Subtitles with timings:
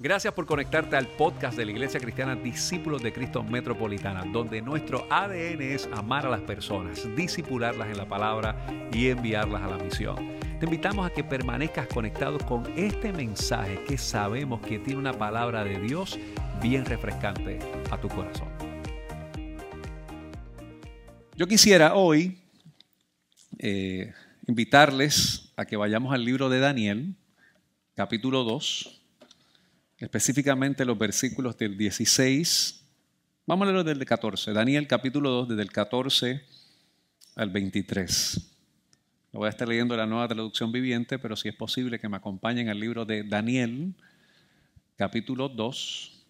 [0.00, 5.06] Gracias por conectarte al podcast de la Iglesia Cristiana Discípulos de Cristo Metropolitana, donde nuestro
[5.08, 8.56] ADN es amar a las personas, disipularlas en la palabra
[8.92, 10.16] y enviarlas a la misión.
[10.58, 15.62] Te invitamos a que permanezcas conectado con este mensaje que sabemos que tiene una palabra
[15.62, 16.18] de Dios
[16.60, 18.48] bien refrescante a tu corazón.
[21.36, 22.42] Yo quisiera hoy
[23.58, 24.12] eh,
[24.48, 27.14] invitarles a que vayamos al libro de Daniel,
[27.94, 29.02] capítulo 2
[30.04, 32.84] específicamente los versículos del 16,
[33.46, 36.44] vamos a leerlo desde el 14, Daniel capítulo 2, desde el 14
[37.36, 38.50] al 23.
[39.32, 42.18] Lo voy a estar leyendo la nueva traducción viviente, pero si es posible que me
[42.18, 43.94] acompañen al libro de Daniel,
[44.96, 46.22] capítulo 2,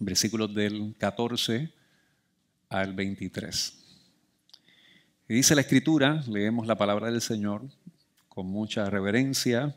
[0.00, 1.70] versículos del 14
[2.70, 3.84] al 23.
[5.28, 7.68] Y dice la escritura, leemos la palabra del Señor
[8.30, 9.76] con mucha reverencia,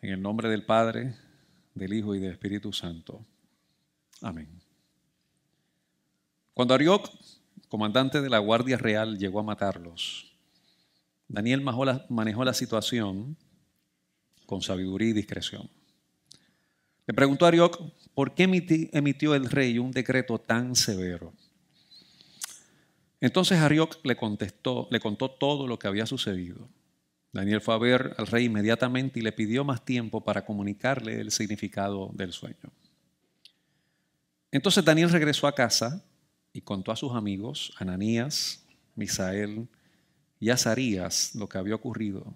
[0.00, 1.14] en el nombre del Padre,
[1.74, 3.24] del Hijo y del Espíritu Santo.
[4.20, 4.48] Amén.
[6.54, 7.10] Cuando Arioc,
[7.68, 10.32] comandante de la Guardia Real, llegó a matarlos,
[11.28, 13.36] Daniel manejó la situación
[14.44, 15.70] con sabiduría y discreción.
[17.06, 17.80] Le preguntó a Arioc,
[18.14, 18.44] ¿por qué
[18.92, 21.32] emitió el rey un decreto tan severo?
[23.20, 26.68] Entonces Arioc le contestó, le contó todo lo que había sucedido.
[27.32, 31.30] Daniel fue a ver al rey inmediatamente y le pidió más tiempo para comunicarle el
[31.30, 32.70] significado del sueño.
[34.50, 36.04] Entonces Daniel regresó a casa
[36.52, 38.62] y contó a sus amigos, Ananías,
[38.94, 39.66] Misael
[40.38, 42.34] y Azarías, lo que había ocurrido.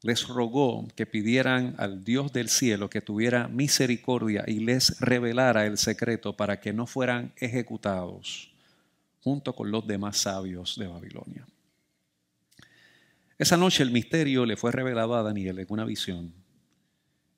[0.00, 5.76] Les rogó que pidieran al Dios del cielo que tuviera misericordia y les revelara el
[5.76, 8.50] secreto para que no fueran ejecutados
[9.20, 11.46] junto con los demás sabios de Babilonia.
[13.38, 16.32] Esa noche el misterio le fue revelado a Daniel en una visión.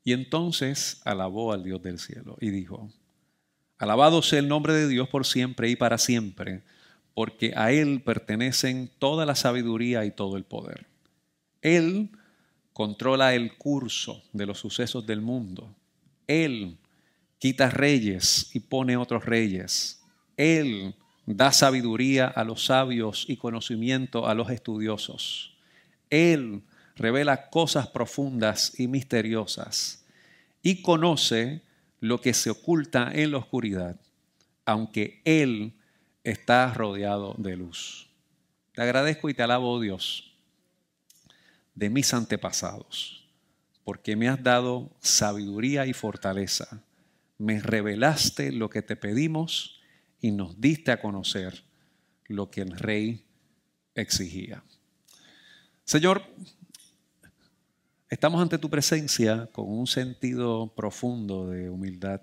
[0.05, 2.91] Y entonces alabó al Dios del cielo y dijo,
[3.79, 6.63] Alabado sea el nombre de Dios por siempre y para siempre,
[7.15, 10.87] porque a Él pertenecen toda la sabiduría y todo el poder.
[11.63, 12.11] Él
[12.73, 15.75] controla el curso de los sucesos del mundo.
[16.27, 16.77] Él
[17.39, 20.03] quita reyes y pone otros reyes.
[20.37, 25.56] Él da sabiduría a los sabios y conocimiento a los estudiosos.
[26.17, 26.63] Él
[26.97, 30.05] revela cosas profundas y misteriosas
[30.63, 31.63] y conoce
[32.01, 34.01] lo que se oculta en la oscuridad,
[34.65, 35.75] aunque Él
[36.25, 38.09] está rodeado de luz.
[38.73, 40.35] Te agradezco y te alabo, oh Dios,
[41.75, 43.29] de mis antepasados,
[43.85, 46.83] porque me has dado sabiduría y fortaleza.
[47.39, 49.81] Me revelaste lo que te pedimos
[50.21, 51.65] y nos diste a conocer
[52.27, 53.25] lo que el rey
[53.95, 54.65] exigía.
[55.87, 56.21] Señor,
[58.11, 62.23] estamos ante tu presencia con un sentido profundo de humildad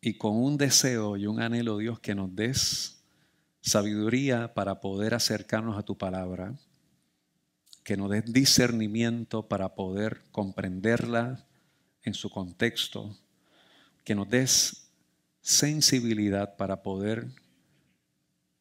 [0.00, 3.02] y con un deseo y un anhelo, Dios, que nos des
[3.62, 6.54] sabiduría para poder acercarnos a tu palabra,
[7.82, 11.48] que nos des discernimiento para poder comprenderla
[12.04, 13.18] en su contexto,
[14.04, 14.88] que nos des
[15.40, 17.26] sensibilidad para poder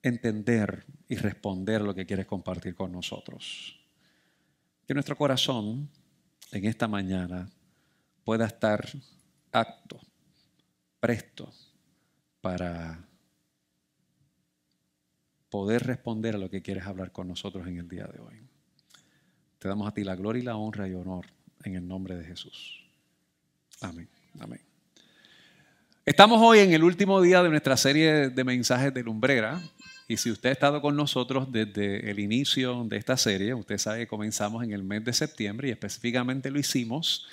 [0.01, 3.79] entender y responder lo que quieres compartir con nosotros.
[4.87, 5.89] Que nuestro corazón
[6.51, 7.49] en esta mañana
[8.23, 8.87] pueda estar
[9.51, 9.99] acto,
[10.99, 11.51] presto
[12.41, 13.05] para
[15.49, 18.35] poder responder a lo que quieres hablar con nosotros en el día de hoy.
[19.57, 21.25] Te damos a ti la gloria y la honra y honor
[21.63, 22.87] en el nombre de Jesús.
[23.81, 24.09] Amén.
[24.39, 24.68] Amén.
[26.09, 29.61] Estamos hoy en el último día de nuestra serie de mensajes de Lumbrera
[30.07, 33.99] y si usted ha estado con nosotros desde el inicio de esta serie, usted sabe
[33.99, 37.27] que comenzamos en el mes de septiembre y específicamente lo hicimos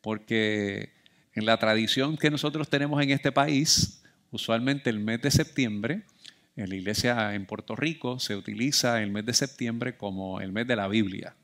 [0.00, 0.88] porque
[1.34, 6.04] en la tradición que nosotros tenemos en este país, usualmente el mes de septiembre,
[6.56, 10.66] en la iglesia en Puerto Rico se utiliza el mes de septiembre como el mes
[10.66, 11.34] de la Biblia.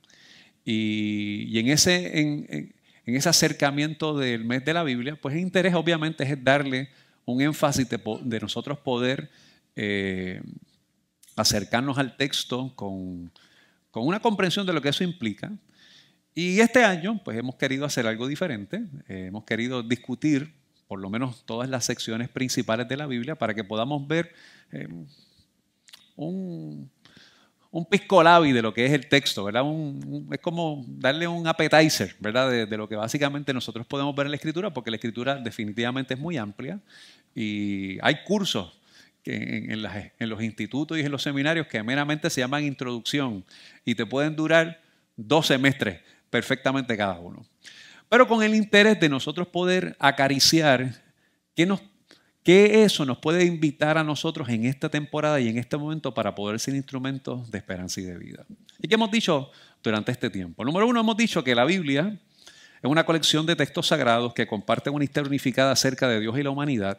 [0.64, 2.72] Y, en, ese, en,
[3.14, 6.90] ese acercamiento del mes de la Biblia, pues el interés obviamente es darle
[7.24, 9.30] un énfasis de, nosotros poder
[9.76, 10.42] eh,
[11.36, 13.30] acercarnos al texto con,
[13.94, 15.50] una comprensión de lo que eso implica.
[16.34, 18.84] Y este año, pues hemos querido hacer algo diferente.
[19.08, 20.54] Eh, hemos querido discutir
[20.86, 24.32] por lo menos todas las secciones principales de la Biblia para que podamos ver
[24.72, 24.88] eh,
[26.16, 26.90] un,
[27.72, 29.64] un piscolabi de lo que es el texto, ¿verdad?
[30.32, 32.66] es como darle un appetizer, ¿verdad?
[32.66, 36.20] De, lo que básicamente nosotros podemos ver en la escritura, porque la escritura definitivamente es
[36.20, 36.80] muy amplia
[37.34, 38.76] y hay cursos
[39.24, 39.82] en,
[40.28, 43.44] los institutos y en los seminarios que meramente se llaman introducción
[43.84, 44.80] y te pueden durar
[45.16, 47.44] dos semestres perfectamente cada uno.
[48.08, 51.02] pero con el interés de nosotros poder acariciar
[51.54, 51.80] qué, nos,
[52.42, 56.34] qué eso nos puede invitar a nosotros en esta temporada y en este momento para
[56.34, 58.44] poder ser instrumentos de esperanza y de vida.
[58.80, 59.50] ¿Y qué hemos dicho
[59.82, 60.64] durante este tiempo?
[60.64, 62.18] Número uno, hemos dicho que la Biblia
[62.82, 66.42] es una colección de textos sagrados que comparten una historia unificada acerca de Dios y
[66.42, 66.98] la humanidad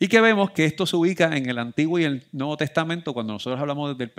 [0.00, 3.32] y que vemos que esto se ubica en el Antiguo y el Nuevo Testamento cuando
[3.32, 4.10] nosotros hablamos de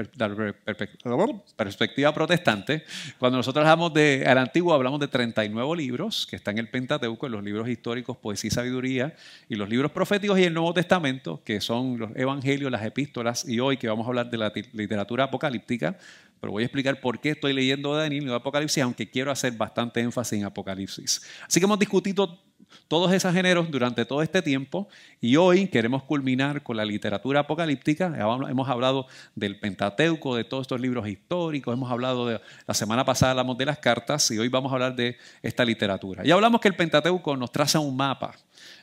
[1.06, 2.84] la perspectiva protestante.
[3.18, 7.32] Cuando nosotros hablamos del Antiguo hablamos de 39 libros que están en el Pentateuco, en
[7.32, 9.16] los libros históricos, poesía y sabiduría,
[9.48, 13.60] y los libros proféticos y el Nuevo Testamento, que son los evangelios, las epístolas, y
[13.60, 15.98] hoy que vamos a hablar de la literatura apocalíptica,
[16.40, 20.00] pero voy a explicar por qué estoy leyendo Daniel y Apocalipsis, aunque quiero hacer bastante
[20.00, 21.22] énfasis en Apocalipsis.
[21.48, 22.40] Así que hemos discutido
[22.88, 24.88] todos esos géneros durante todo este tiempo
[25.22, 28.14] y hoy queremos culminar con la literatura apocalíptica.
[28.50, 33.32] Hemos hablado del Pentateuco, de todos estos libros históricos, hemos hablado de, la semana pasada
[33.32, 36.26] hablamos de las cartas y hoy vamos a hablar de esta literatura.
[36.26, 38.36] Y hablamos que el Pentateuco nos traza un mapa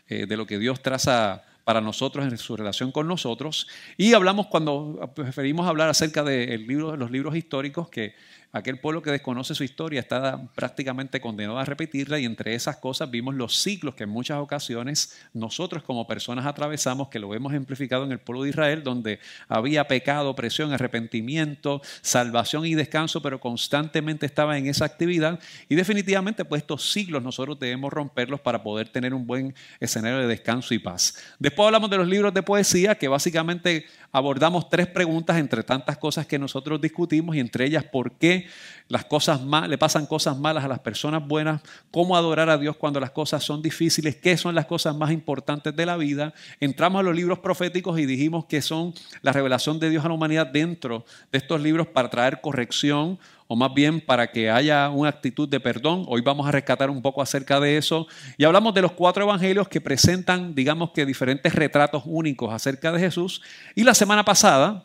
[0.09, 3.67] eh, de lo que Dios traza para nosotros en su relación con nosotros.
[3.97, 8.15] Y hablamos cuando preferimos hablar acerca de los libros históricos que
[8.57, 13.11] Aquel pueblo que desconoce su historia está prácticamente condenado a repetirla y entre esas cosas
[13.11, 18.05] vimos los ciclos que en muchas ocasiones nosotros como personas atravesamos, que lo hemos ejemplificado
[18.07, 24.25] en el pueblo de Israel, donde había pecado, presión, arrepentimiento, salvación y descanso, pero constantemente
[24.25, 25.39] estaba en esa actividad
[25.69, 30.29] y definitivamente pues estos ciclos nosotros debemos romperlos para poder tener un buen escenario de
[30.29, 31.15] descanso y paz.
[31.39, 36.27] Después hablamos de los libros de poesía que básicamente abordamos tres preguntas entre tantas cosas
[36.27, 38.46] que nosotros discutimos y entre ellas por qué
[38.89, 41.61] las cosas mal, le pasan cosas malas a las personas buenas,
[41.91, 45.75] cómo adorar a Dios cuando las cosas son difíciles, qué son las cosas más importantes
[45.75, 46.35] de la vida.
[46.61, 50.15] Entramos a los libros proféticos y dijimos que son la revelación de Dios a la
[50.15, 55.09] humanidad dentro de estos libros para traer corrección o más bien para que haya una
[55.09, 56.05] actitud de perdón.
[56.09, 58.07] Hoy vamos a rescatar un poco acerca de eso.
[58.37, 63.01] Y hablamos de los cuatro evangelios que presentan, digamos que diferentes retratos únicos acerca de
[63.01, 63.43] Jesús.
[63.75, 64.85] Y la semana pasada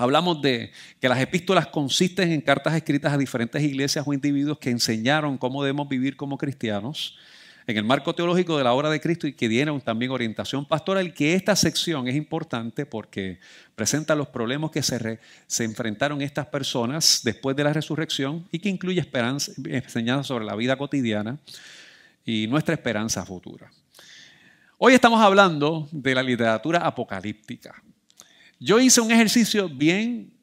[0.00, 4.70] hablamos de que las epístolas consisten en cartas escritas a diferentes iglesias o individuos que
[4.70, 7.18] enseñaron cómo debemos vivir como cristianos
[7.66, 11.12] en el marco teológico de la obra de Cristo y que dieron también orientación pastoral,
[11.12, 13.40] que esta sección es importante porque
[13.74, 15.18] presenta los problemas que se,
[15.58, 20.76] enfrentaron estas personas después de la resurrección y que incluye esperanza, enseñanza sobre la vida
[20.76, 21.38] cotidiana
[22.24, 23.70] y nuestra esperanza futura.
[24.78, 27.82] Hoy estamos hablando de la literatura apocalíptica.
[28.62, 30.34] Yo hice un ejercicio bien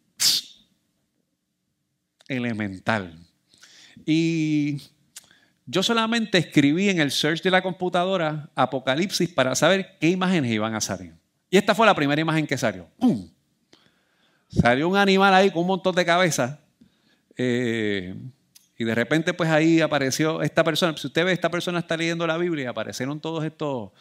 [2.27, 3.15] elemental
[4.05, 4.81] y
[5.67, 10.73] yo solamente escribí en el search de la computadora Apocalipsis para saber qué imágenes iban
[10.73, 11.13] a salir.
[11.51, 12.89] Y esta fue la primera imagen que salió.
[12.97, 13.29] ¡Pum!
[14.49, 16.57] Salió un animal ahí con un montón de cabezas.
[17.37, 18.15] Eh,
[18.77, 20.97] y de repente, pues ahí apareció esta persona.
[20.97, 23.91] Si usted ve, esta persona está leyendo la Biblia, aparecieron todos estos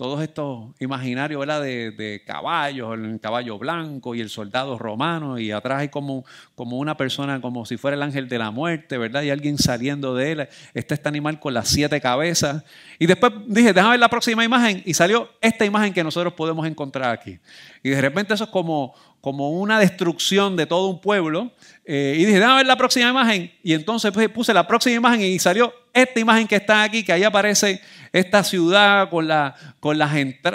[0.00, 5.80] todos estos imaginarios De, de, caballos, el caballo blanco y el soldado romano, y atrás
[5.80, 6.24] hay como,
[6.54, 9.20] como una persona, como si fuera el ángel de la muerte, ¿verdad?
[9.24, 10.48] Y alguien saliendo de él.
[10.72, 12.64] Está este animal con las siete cabezas.
[12.98, 16.66] Y después dije, déjame ver la próxima imagen, y salió esta imagen que nosotros podemos
[16.66, 17.38] encontrar aquí.
[17.82, 21.52] Y de repente eso es como, como una destrucción de todo un pueblo.
[21.84, 23.52] Eh, y dije, déjame ver la próxima imagen.
[23.62, 27.12] Y entonces pues, puse la próxima imagen y salió esta imagen que está aquí, que
[27.12, 27.80] ahí aparece
[28.12, 30.12] esta ciudad con, la, con, las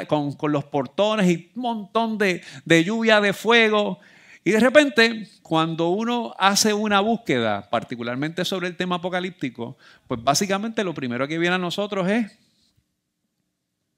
[0.07, 3.99] con, con los portones y un montón de, de lluvia de fuego.
[4.43, 9.75] Y de repente, cuando uno hace una búsqueda, particularmente sobre el tema apocalíptico,
[10.07, 12.37] pues básicamente lo primero que viene a nosotros es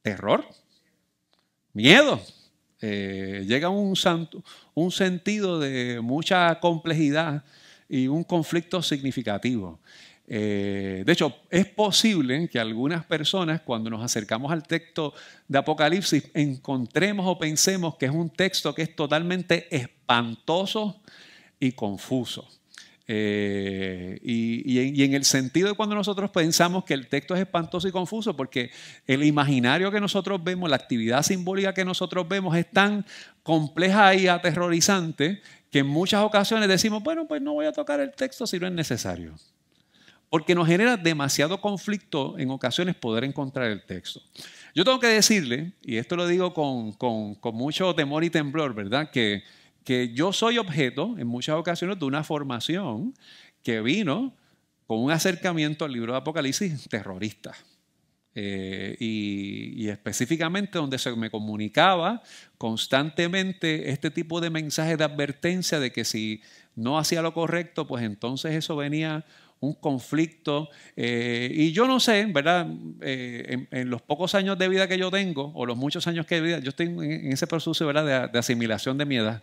[0.02, 0.48] terror,
[1.74, 2.22] miedo.
[2.82, 3.96] Eh, llega un,
[4.92, 7.44] sentido de mucha complejidad
[7.90, 9.80] y un conflicto significativo.
[10.28, 15.14] Eh, de hecho, es posible que algunas personas, cuando nos acercamos al texto
[15.48, 21.02] de Apocalipsis, encontremos o pensemos que es un texto que es totalmente espantoso
[21.60, 22.48] y confuso.
[23.10, 27.92] Eh, y, en, el sentido de cuando nosotros pensamos que el texto es espantoso y
[27.92, 28.70] confuso, porque
[29.06, 33.06] el imaginario que nosotros vemos, la actividad simbólica que nosotros vemos es tan
[33.44, 38.12] compleja y aterrorizante que en muchas ocasiones decimos, bueno, pues no voy a tocar el
[38.12, 39.36] texto si no es necesario.
[40.30, 44.22] Porque nos genera demasiado conflicto en ocasiones poder encontrar el texto.
[44.76, 49.10] Yo tengo que decirle, y esto lo digo con, con mucho temor y temblor, ¿verdad?
[49.10, 49.44] Que
[49.88, 53.14] que yo soy objeto en muchas ocasiones de una formación
[53.64, 54.36] que vino
[54.86, 57.56] con un acercamiento al libro de Apocalipsis terrorista.
[58.36, 62.22] Eh, y, específicamente donde se me comunicaba
[62.58, 66.42] constantemente este tipo de mensajes de advertencia de que si
[66.76, 69.24] no hacía lo correcto, pues entonces eso venía
[69.60, 70.70] un conflicto.
[70.96, 72.68] Eh, y yo no sé, ¿verdad?
[73.02, 76.38] Eh, en, los pocos años de vida que yo tengo, o los muchos años que
[76.38, 78.30] he vida, yo estoy en, ese proceso ¿verdad?
[78.30, 79.42] De, asimilación de mi edad.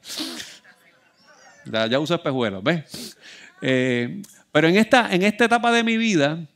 [1.64, 3.16] Ya, uso espejuelos, ¿ves?
[3.62, 6.46] Eh, pero en esta, en esta etapa de mi vida,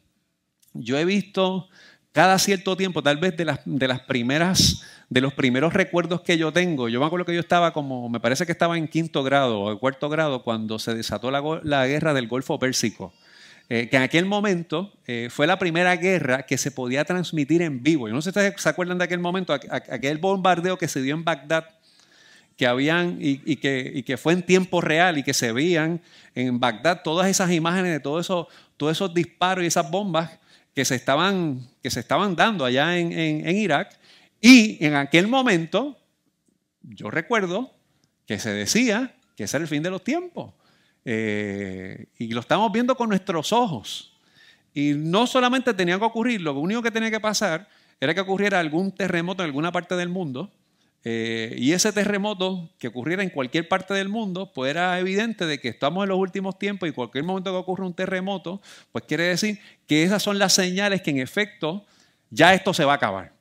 [0.75, 1.69] yo he visto
[2.13, 6.37] cada cierto tiempo, tal vez de las, de las primeras de los primeros recuerdos que
[6.37, 9.23] yo tengo, yo me acuerdo que yo estaba como, me parece que estaba en quinto
[9.23, 13.13] grado o cuarto grado cuando se desató la, guerra del Golfo Pérsico.
[13.71, 17.83] Eh, que en aquel momento eh, fue la primera guerra que se podía transmitir en
[17.83, 18.09] vivo.
[18.09, 21.23] Yo no sé si se acuerdan de aquel momento, aquel bombardeo que se dio en
[21.23, 21.69] Bagdad,
[22.57, 26.01] que habían y, que, fue en tiempo real y que se veían
[26.35, 28.49] en Bagdad todas esas imágenes de todo eso,
[28.79, 30.39] todos esos disparos y esas bombas
[30.75, 33.99] que se estaban, que se estaban dando allá en, en Irak.
[34.41, 35.99] Y en aquel momento,
[36.83, 37.75] yo recuerdo
[38.27, 40.55] que se decía que ese era el fin de los tiempos.
[41.11, 44.13] Eh, y lo estamos viendo con nuestros ojos.
[44.75, 47.67] Y no solamente tenía que ocurrir, lo único que tenía que pasar
[47.99, 50.53] era que ocurriera algún terremoto en alguna parte del mundo.
[51.05, 55.59] Eh, y ese terremoto que ocurriera en cualquier parte del mundo, pues era evidente de
[55.59, 58.61] que estamos en los últimos tiempos y cualquier momento que ocurra un terremoto,
[58.93, 61.87] pues quiere decir que esas son las señales que en efecto
[62.29, 63.38] ya esto se va a acabar.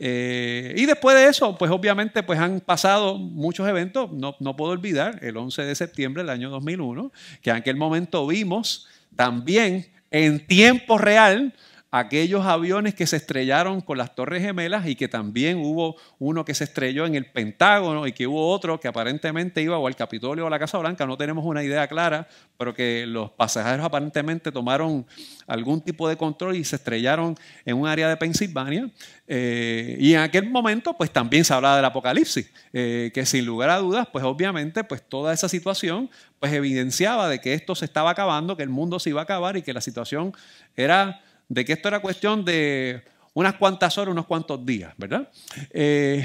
[0.00, 4.12] Eh, y después de eso, pues obviamente pues han pasado muchos eventos.
[4.12, 7.12] No, no puedo olvidar el 11 de septiembre del año 2001,
[7.42, 8.86] que en aquel momento vimos
[9.16, 11.52] también en tiempo real
[11.90, 16.54] aquellos aviones que se estrellaron con las Torres Gemelas y que también hubo uno que
[16.54, 20.44] se estrelló en el Pentágono y que hubo otro que aparentemente iba o al Capitolio
[20.44, 22.28] o a la Casa Blanca, no tenemos una idea clara,
[22.58, 25.06] pero que los pasajeros aparentemente tomaron
[25.46, 28.90] algún tipo de control y se estrellaron en un área de Pensilvania.
[29.26, 33.70] Eh, y en aquel momento, pues también se hablaba del apocalipsis, eh, que sin lugar
[33.70, 38.10] a dudas, pues obviamente, pues toda esa situación, pues evidenciaba de que esto se estaba
[38.10, 40.32] acabando, que el mundo se iba a acabar y que la situación
[40.76, 43.02] era de que esto era cuestión de
[43.34, 45.30] unas cuantas horas, unos cuantos días, ¿verdad?
[45.70, 46.24] Eh,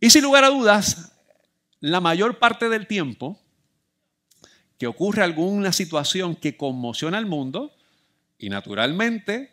[0.00, 1.12] y sin lugar a dudas,
[1.80, 3.38] la mayor parte del tiempo
[4.78, 7.74] que ocurre alguna situación que conmociona al mundo,
[8.38, 9.52] y naturalmente,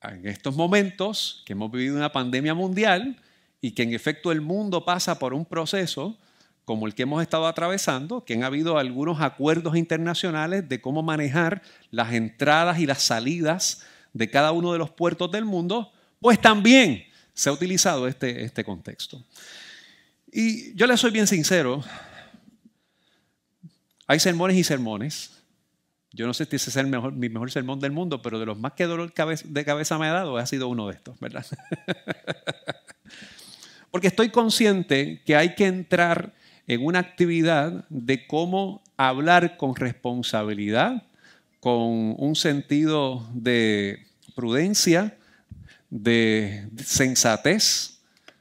[0.00, 3.20] en estos momentos que hemos vivido una pandemia mundial
[3.60, 6.16] y que en efecto el mundo pasa por un proceso
[6.64, 11.62] como el que hemos estado atravesando, que han habido algunos acuerdos internacionales de cómo manejar
[11.90, 17.04] las entradas y las salidas de cada uno de los puertos del mundo, pues también
[17.34, 19.22] se ha utilizado este, este contexto.
[20.32, 21.84] Y yo le soy bien sincero,
[24.06, 25.30] hay sermones y sermones.
[26.12, 28.46] Yo no sé si ese es el mejor, mi mejor sermón del mundo, pero de
[28.46, 31.44] los más que dolor de cabeza me ha dado, ha sido uno de estos, ¿verdad?
[33.90, 36.32] Porque estoy consciente que hay que entrar
[36.66, 41.06] en una actividad de cómo hablar con responsabilidad,
[41.60, 45.16] con un sentido de prudencia,
[45.90, 48.00] de sensatez,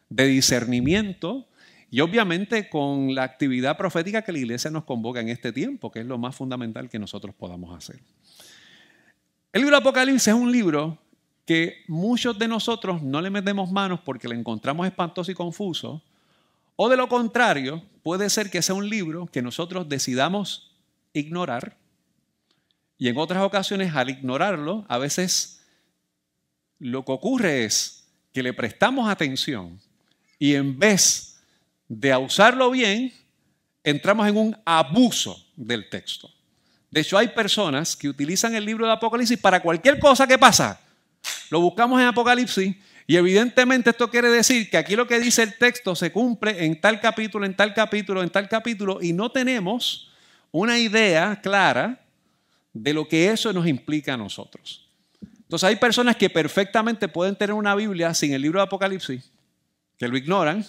[0.10, 1.48] de discernimiento
[1.90, 6.00] y obviamente con la actividad profética que la iglesia nos convoca en este tiempo, que
[6.00, 8.00] es lo más fundamental que nosotros podamos hacer.
[9.52, 10.98] El libro Apocalipsis es un libro
[11.46, 16.02] que muchos de nosotros no le metemos manos porque le encontramos espantoso y confuso,
[16.76, 20.72] o de lo contrario, puede ser que sea un libro que nosotros decidamos
[21.14, 21.78] ignorar
[23.04, 25.62] y en otras ocasiones al ignorarlo, a veces
[26.80, 29.78] lo que ocurre es que le prestamos atención
[30.40, 31.42] y en vez
[31.90, 33.14] de usarlo bien,
[33.84, 36.30] entramos en un abuso del texto.
[36.90, 40.80] De hecho, hay personas que utilizan el libro de Apocalipsis para cualquier cosa que pasa.
[41.50, 45.58] Lo buscamos en Apocalipsis y evidentemente esto quiere decir que aquí lo que dice el
[45.58, 50.12] texto se cumple en tal capítulo, en tal capítulo, en tal capítulo, y no tenemos
[50.52, 52.00] una idea clara
[52.72, 54.88] de lo que eso nos implica a nosotros.
[55.42, 59.30] Entonces hay personas que perfectamente pueden tener una Biblia sin el libro de Apocalipsis,
[59.98, 60.66] que lo ignoran,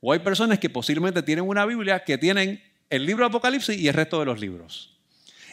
[0.00, 3.88] o hay personas que posiblemente tienen una Biblia que tienen el libro de Apocalipsis y
[3.88, 4.96] el resto de los libros.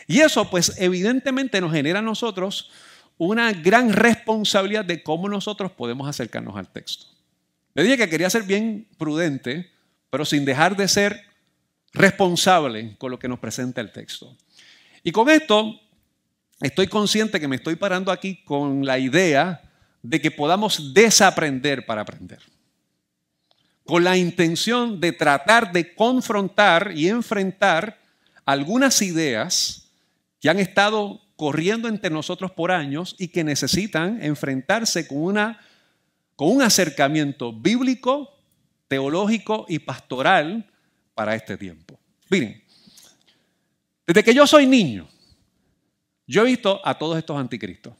[0.08, 2.72] Y eso pues evidentemente nos genera a nosotros
[3.18, 7.06] una gran responsabilidad de cómo nosotros podemos acercarnos al texto.
[7.74, 9.72] Le dije que quería ser bien prudente,
[10.10, 11.26] pero sin dejar de ser
[11.94, 14.36] responsable con lo que nos presenta el texto.
[15.04, 15.80] Y con esto
[16.62, 19.62] estoy consciente que me estoy parando aquí con la idea
[20.02, 22.40] de que podamos desaprender para aprender.
[23.86, 28.00] Con la intención de tratar de confrontar y enfrentar
[28.46, 29.90] algunas ideas
[30.40, 35.60] que han estado corriendo entre nosotros por años y que necesitan enfrentarse con, una,
[36.36, 38.34] con un acercamiento bíblico,
[38.88, 40.70] teológico y pastoral
[41.14, 42.00] para este tiempo.
[42.30, 42.64] Miren,
[44.06, 45.08] desde que yo soy niño,
[46.28, 47.94] Yo he visto a todos estos anticristos.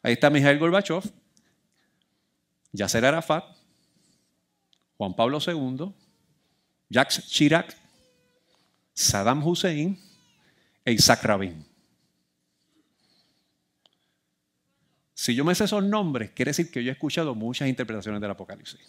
[0.00, 1.02] Ahí está Mijail Gorbachev,
[2.70, 3.44] Yasser Arafat,
[4.96, 5.92] Juan Pablo II,
[6.88, 7.76] Jacques Chirac,
[8.98, 9.96] Saddam Hussein
[10.84, 11.64] e Isaac Rabin.
[15.14, 18.32] Si yo me sé esos nombres, quiere decir que yo he escuchado muchas interpretaciones del
[18.32, 18.80] Apocalipsis.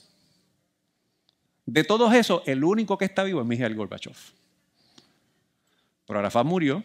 [1.63, 4.16] De todos esos, el único que está vivo es Mijail Gorbachev.
[6.08, 6.84] Pero Arafat murió,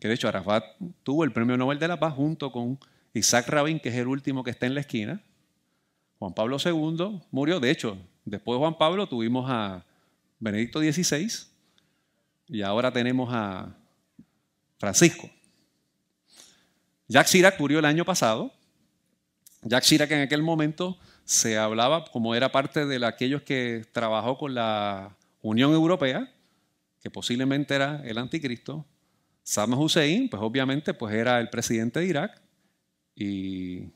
[0.00, 0.64] que de hecho Arafat
[1.02, 2.78] tuvo el premio Nobel de la Paz junto con
[3.12, 5.22] Isaac Rabin, que es el último que está en la esquina.
[6.18, 9.84] Juan Pablo II murió, de hecho, después de Juan Pablo tuvimos a
[10.38, 11.52] Benedicto XVI
[12.48, 13.74] y ahora tenemos a
[14.78, 15.30] Francisco.
[17.08, 18.52] Jacques Chirac murió el año pasado.
[19.62, 24.54] Jacques Chirac en aquel momento se hablaba como era parte de aquellos que trabajó con
[24.54, 26.30] la Unión Europea,
[27.02, 28.86] que posiblemente era el anticristo.
[29.42, 32.42] Saddam Hussein, pues obviamente, pues era el presidente de Irak
[33.14, 33.90] y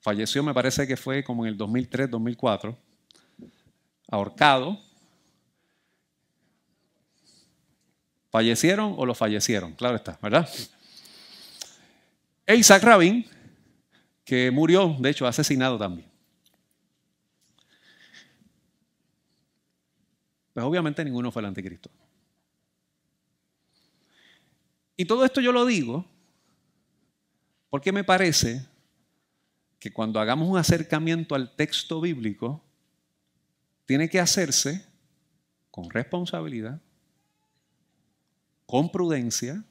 [0.00, 2.76] falleció, me parece que fue como en el 2003, 2004,
[4.08, 4.80] ahorcado.
[8.30, 9.72] ¿Fallecieron o lo fallecieron?
[9.74, 10.48] Claro está, ¿verdad?
[12.46, 13.26] E Isaac Rabin,
[14.24, 16.08] que murió, de hecho, asesinado también.
[20.52, 21.90] Pues obviamente ninguno fue el anticristo.
[24.96, 26.04] Y todo esto yo lo digo
[27.70, 28.66] porque me parece
[29.78, 32.62] que cuando hagamos un acercamiento al texto bíblico,
[33.86, 34.84] tiene que hacerse
[35.70, 36.80] con responsabilidad,
[38.70, 39.64] con prudencia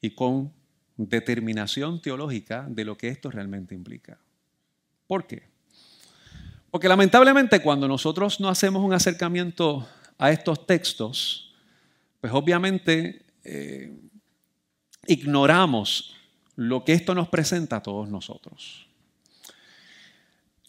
[0.00, 0.52] y con
[0.96, 4.16] determinación teológica de lo que esto realmente implica.
[5.08, 5.42] ¿Por qué?
[6.70, 11.52] Porque lamentablemente cuando nosotros no hacemos un acercamiento a estos textos,
[12.20, 13.92] pues obviamente eh,
[15.08, 16.14] ignoramos
[16.54, 18.86] lo que esto nos presenta a todos nosotros.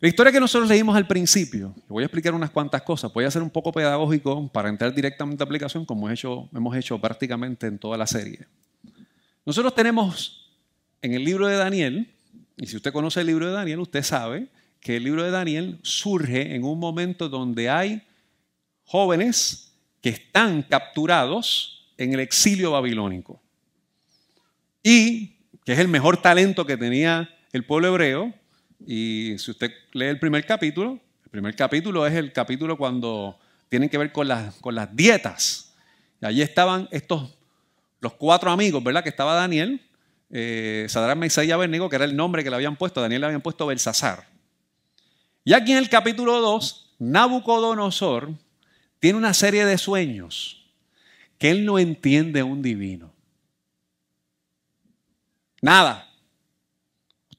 [0.01, 3.29] La historia que nosotros leímos al principio, voy a explicar unas cuantas cosas, voy a
[3.29, 7.67] ser un poco pedagógico para entrar directamente a aplicación como hemos hecho, hemos hecho prácticamente
[7.67, 8.47] en toda la serie.
[9.45, 10.51] Nosotros tenemos
[11.03, 12.11] en el libro de Daniel,
[12.57, 14.47] y si usted conoce el libro de Daniel, usted sabe
[14.79, 18.01] que el libro de Daniel surge en un momento donde hay
[18.85, 23.39] jóvenes que están capturados en el exilio babilónico.
[24.81, 28.33] Y que es el mejor talento que tenía el pueblo hebreo.
[28.85, 33.39] Y si usted lee el primer capítulo, el primer capítulo es el capítulo cuando
[33.69, 35.73] tienen que ver con las, con las dietas.
[36.21, 37.37] Allí estaban estos,
[37.99, 39.03] los cuatro amigos, ¿verdad?
[39.03, 39.81] Que estaba Daniel,
[40.29, 43.01] eh, Sadrach, Mesías y Abednego, que era el nombre que le habían puesto.
[43.01, 44.27] Daniel le habían puesto Belsasar.
[45.43, 48.33] Y aquí en el capítulo 2, Nabucodonosor
[48.99, 50.69] tiene una serie de sueños
[51.37, 53.11] que él no entiende un divino.
[55.61, 56.10] Nada.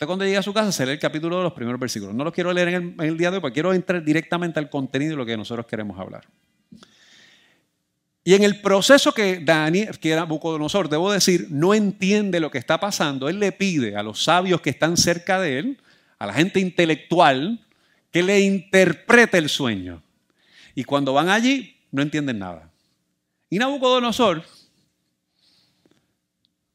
[0.06, 2.14] Cuando llega a su casa se lee el capítulo de los primeros versículos.
[2.14, 5.12] No los quiero leer en el, día de hoy, porque quiero entrar directamente al contenido
[5.12, 6.26] de lo que nosotros queremos hablar.
[8.24, 12.78] Y en el proceso que Daniel, que Nabucodonosor, debo decir, no entiende lo que está
[12.78, 15.80] pasando, él le pide a los sabios que están cerca de él,
[16.18, 17.60] a la gente intelectual,
[18.12, 20.02] que le interprete el sueño.
[20.74, 22.70] Y cuando van allí, no entienden nada.
[23.50, 24.44] Y Nabucodonosor,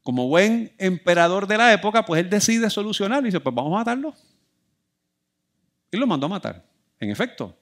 [0.08, 3.80] como buen emperador de la época, pues él decide solucionar y dice, pues vamos a
[3.80, 4.14] matarlo.
[5.92, 6.64] Y lo mandó a matar.
[6.98, 7.54] En efecto,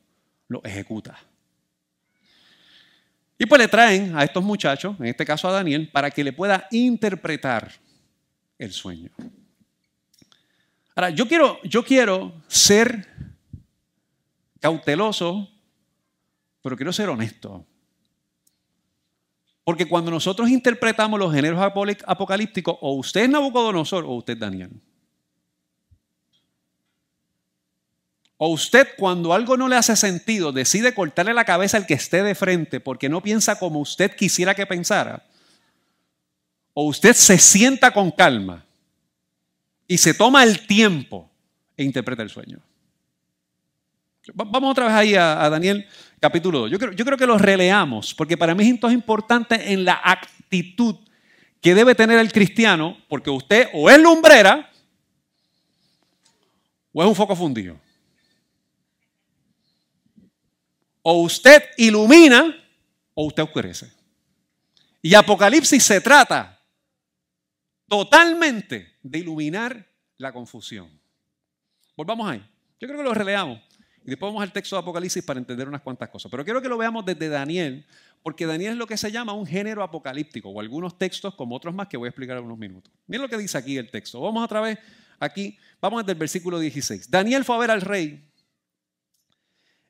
[0.48, 1.18] lo ejecuta.
[3.40, 6.34] Y pues le traen a estos muchachos, en este caso a Daniel, para que le
[6.34, 7.72] pueda interpretar
[8.60, 9.10] el sueño.
[10.96, 13.08] Ahora, yo quiero, yo quiero ser
[14.60, 15.50] cauteloso,
[16.62, 17.66] pero quiero ser honesto.
[19.66, 21.60] Porque cuando nosotros interpretamos los géneros
[22.06, 24.70] apocalípticos, o usted es Nabucodonosor o usted es Daniel.
[28.38, 32.22] O usted cuando algo no le hace sentido decide cortarle la cabeza al que esté
[32.22, 35.26] de frente porque no piensa como usted quisiera que pensara.
[36.74, 38.64] O usted se sienta con calma
[39.88, 41.30] y se toma el tiempo
[41.76, 42.60] e interpreta el sueño.
[44.34, 45.88] Vamos otra vez ahí a, Daniel
[46.20, 46.72] capítulo 2.
[46.72, 50.96] Yo creo, que lo releamos, porque para mí esto es importante en la actitud
[51.62, 54.72] que debe tener el cristiano, porque usted o es lumbrera
[56.94, 57.80] o es un foco fundido.
[61.02, 62.56] O usted ilumina
[63.14, 63.92] o usted oscurece.
[65.02, 66.60] Y Apocalipsis se trata
[67.88, 70.90] totalmente de iluminar la confusión.
[71.96, 72.44] Volvamos ahí.
[72.80, 73.62] Yo creo que lo releamos.
[74.06, 76.30] Y después vamos al texto de Apocalipsis para entender unas cuantas cosas.
[76.30, 77.86] Pero quiero que lo veamos desde Daniel,
[78.22, 81.74] porque Daniel es lo que se llama un género apocalíptico, o algunos textos como otros
[81.74, 82.94] más que voy a explicar en unos minutos.
[83.08, 84.22] Miren lo que dice aquí el texto.
[84.22, 84.78] Vamos otra vez
[85.20, 87.10] aquí, vamos desde el versículo 16.
[87.10, 88.24] Daniel fue a ver al rey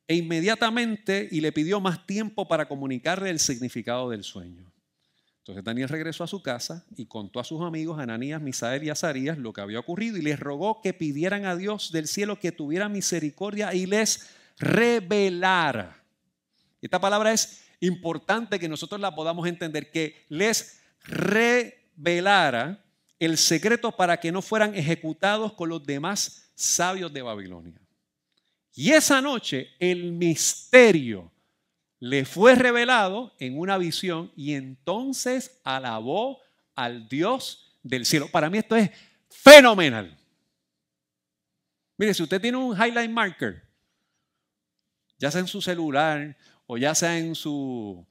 [0.08, 4.72] e inmediatamente y le pidió más tiempo para comunicarle el significado del sueño.
[5.46, 9.38] Entonces Daniel regresó a su casa y contó a sus amigos Ananías, Misael y Azarías
[9.38, 12.90] lo que había ocurrido y les rogó que pidieran a Dios del cielo que tuviera
[12.90, 14.28] misericordia y les
[14.58, 16.04] revelara.
[16.82, 22.84] Esta palabra es importante que nosotros la podamos entender, que les revelara
[23.20, 27.80] el secreto para que no fueran ejecutados con los demás sabios de Babilonia.
[28.74, 31.32] Y esa noche el misterio
[32.06, 36.40] le fue revelado en una visión y entonces alabó
[36.76, 38.28] al Dios del cielo.
[38.32, 38.92] Para mí esto es
[39.28, 40.16] fenomenal.
[41.98, 43.64] Mire, si usted tiene un highlight marker,
[45.18, 46.38] ya sea en su celular
[46.68, 48.06] o ya sea en su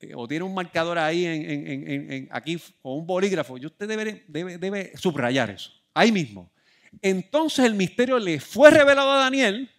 [0.00, 5.72] eh, o tiene un marcador ahí en, aquí o un bolígrafo, usted debe subrayar eso,
[5.94, 6.52] ahí mismo.
[7.00, 9.70] Entonces el misterio le fue revelado a Daniel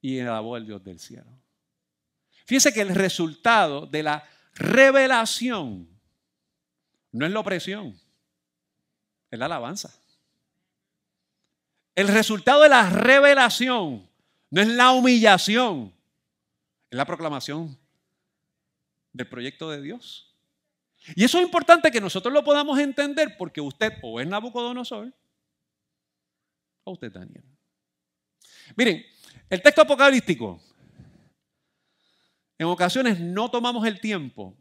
[0.00, 1.41] y alabó al Dios del cielo.
[2.52, 5.88] Fíjese que el resultado de la revelación
[7.10, 7.98] no es la opresión,
[9.30, 9.98] es la alabanza.
[11.94, 14.06] El resultado de la revelación
[14.50, 15.94] no es la humillación,
[16.90, 17.74] es la proclamación
[19.14, 20.36] del proyecto de Dios.
[21.16, 25.10] Y eso es importante que nosotros lo podamos entender porque usted o es Nabucodonosor
[26.84, 27.44] o usted Daniel.
[28.76, 29.02] Miren,
[29.48, 30.60] el texto apocalíptico
[32.62, 34.56] en ocasiones no tomamos el tiempo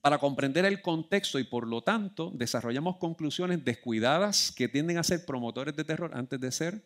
[0.00, 5.24] para comprender el contexto y por lo tanto desarrollamos conclusiones descuidadas que tienden a ser
[5.24, 6.84] promotores de terror antes de ser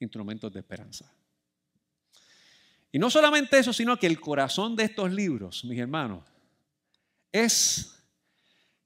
[0.00, 1.12] instrumentos de esperanza.
[2.92, 6.24] Y no solamente eso, sino que el corazón de estos libros, mis hermanos,
[7.32, 7.94] es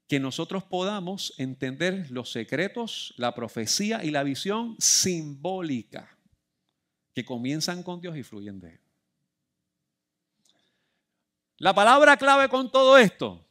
[0.08, 6.18] que nosotros podamos entender los secretos, la profecía y la visión simbólica
[7.14, 8.89] que comienzan con Dios y fluyen de Él.
[11.60, 13.46] La palabra clave con todo esto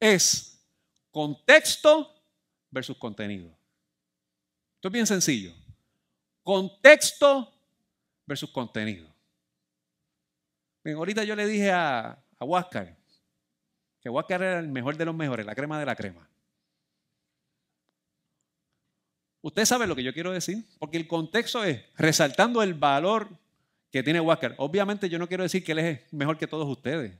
[0.00, 0.66] es
[1.10, 2.10] contexto
[2.70, 3.54] versus contenido.
[4.76, 5.52] Esto es bien sencillo.
[6.42, 7.52] Contexto
[8.24, 9.06] versus contenido.
[10.86, 12.96] ahorita yo le dije a, a Huáscar
[14.00, 16.26] que Huáscar era el mejor de los mejores, la crema de la crema.
[19.42, 23.28] Usted sabe lo que yo quiero decir, porque el contexto es resaltando el valor
[23.92, 24.54] que tiene Walker.
[24.56, 27.12] Obviamente yo no quiero decir que él es mejor que todos ustedes.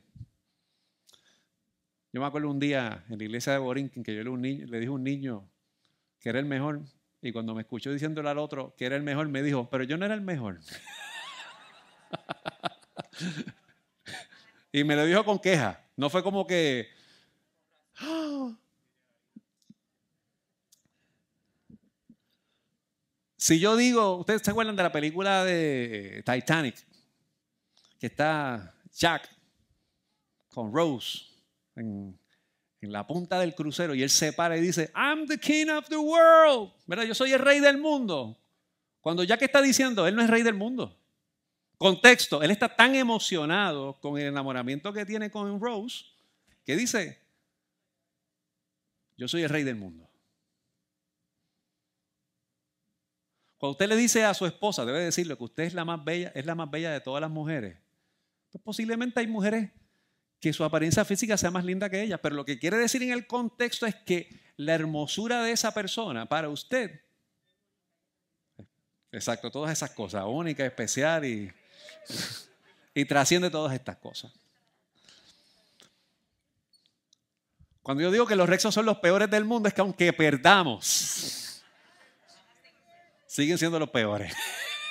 [2.12, 4.66] Yo me acuerdo un día en la iglesia de Borinquen que yo le, un niño,
[4.66, 5.50] le dije a un niño
[6.18, 6.80] que era el mejor
[7.20, 9.98] y cuando me escuchó diciéndole al otro que era el mejor, me dijo, pero yo
[9.98, 10.60] no era el mejor.
[14.72, 15.84] y me lo dijo con queja.
[15.96, 16.88] No fue como que...
[23.42, 26.76] Si yo digo, ustedes se acuerdan de la película de Titanic,
[27.98, 29.28] que está Jack
[30.50, 31.24] con Rose
[31.74, 32.16] en,
[32.82, 35.96] la punta del crucero y él se para y dice, I'm the king of the
[35.96, 36.72] world.
[36.86, 37.02] ¿Verdad?
[37.02, 38.38] Yo soy el rey del mundo.
[39.00, 40.96] Cuando Jack está diciendo, él no es rey del mundo.
[41.78, 46.04] Contexto, él está tan emocionado con el enamoramiento que tiene con Rose
[46.64, 47.18] que dice,
[49.16, 50.11] yo soy el rey del mundo.
[53.62, 56.32] Cuando usted le dice a su esposa, debe decirle que usted es la más bella,
[56.34, 57.78] es la más bella de todas las mujeres.
[58.50, 59.70] Pues posiblemente hay mujeres
[60.40, 63.12] que su apariencia física sea más linda que ella, pero lo que quiere decir en
[63.12, 67.02] el contexto es que la hermosura de esa persona para usted,
[69.12, 71.48] exacto, todas esas cosas, única, especial y,
[72.94, 74.32] y trasciende todas estas cosas.
[77.80, 81.41] Cuando yo digo que los rexos son los peores del mundo, es que aunque perdamos,
[83.32, 84.34] siguen siendo los peores.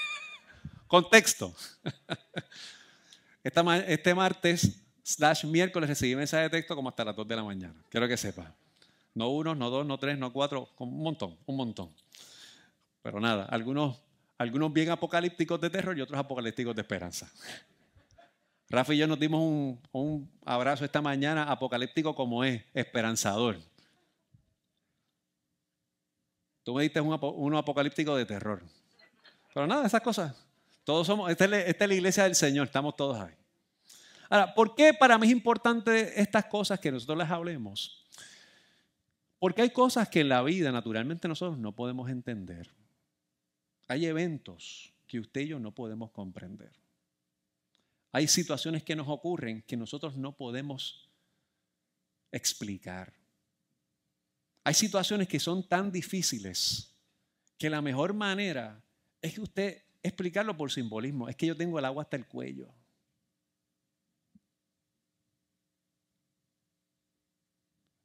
[0.88, 1.54] Contexto.
[3.43, 7.75] este martes slash miércoles recibí mensaje de texto como hasta las 2 de la mañana.
[7.89, 8.51] Quiero que sepa.
[9.13, 11.89] No uno, no dos, no tres, no cuatro, un montón, un montón.
[13.04, 14.01] Pero nada, algunos,
[14.38, 17.30] algunos bien apocalípticos de terror y otros apocalípticos de esperanza.
[18.69, 23.60] Rafa y yo nos dimos un, un abrazo esta mañana apocalíptico como es, esperanzador.
[26.63, 28.63] Tú me diste uno apocalíptico de terror.
[29.54, 30.36] Pero nada, esas cosas.
[30.84, 33.34] Todos somos, esta es, la iglesia del Señor, estamos todos ahí.
[34.30, 38.06] Ahora, ¿por qué para mí es importante estas cosas que nosotros les hablemos?
[39.39, 42.69] Porque hay cosas que en la vida naturalmente nosotros no podemos entender.
[43.88, 46.71] Hay eventos que usted y yo no podemos comprender.
[48.12, 51.10] Hay situaciones que nos ocurren que nosotros no podemos
[52.32, 53.13] explicar.
[54.63, 56.95] Hay situaciones que son tan difíciles
[57.58, 58.84] que la mejor manera
[59.21, 61.30] es que usted explicarlo por simbolismo.
[61.30, 62.74] Es que yo tengo el agua hasta el cuello.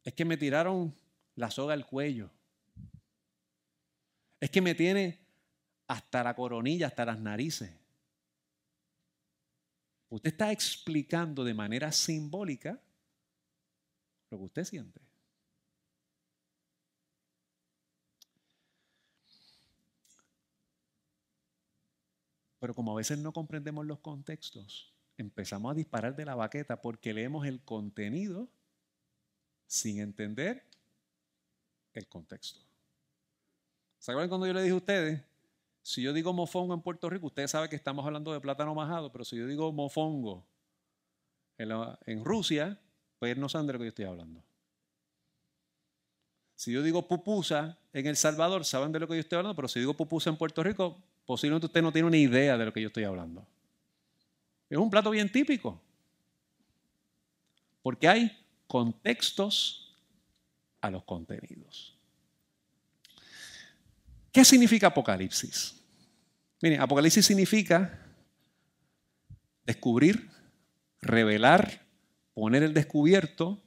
[0.05, 0.95] Es que me tiraron
[1.35, 2.31] la soga al cuello.
[4.39, 5.19] Es que me tiene
[5.89, 7.71] hasta la coronilla, hasta las narices.
[10.09, 12.81] Usted está explicando de manera simbólica
[14.31, 15.06] lo que usted siente.
[22.67, 27.15] Pero como a veces no comprendemos los contextos, empezamos a disparar de la baqueta porque
[27.15, 28.49] leemos el contenido
[29.69, 30.65] sin entender
[31.93, 32.59] el contexto.
[34.01, 35.23] ¿Se acuerdan cuando yo le dije a ustedes?
[35.81, 39.13] Si yo digo mofongo en Puerto Rico, ustedes saben que estamos hablando de plátano majado,
[39.13, 40.45] pero si yo digo mofongo
[41.59, 42.81] en, Rusia,
[43.21, 44.43] pues no saben de lo que yo estoy hablando.
[46.57, 49.69] Si yo digo pupusa en El Salvador, saben de lo que yo estoy hablando, pero
[49.69, 52.81] si digo pupusa en Puerto Rico, posiblemente usted no tiene una idea de lo que
[52.81, 53.47] yo estoy hablando.
[54.71, 55.81] Es un plato bien típico.
[57.83, 59.95] Porque hay contextos
[60.81, 61.97] a los contenidos.
[64.33, 65.81] ¿Qué significa Apocalipsis?
[66.61, 67.99] Miren, Apocalipsis significa
[69.65, 70.31] descubrir,
[71.01, 71.87] revelar,
[72.35, 73.63] poner el descubierto,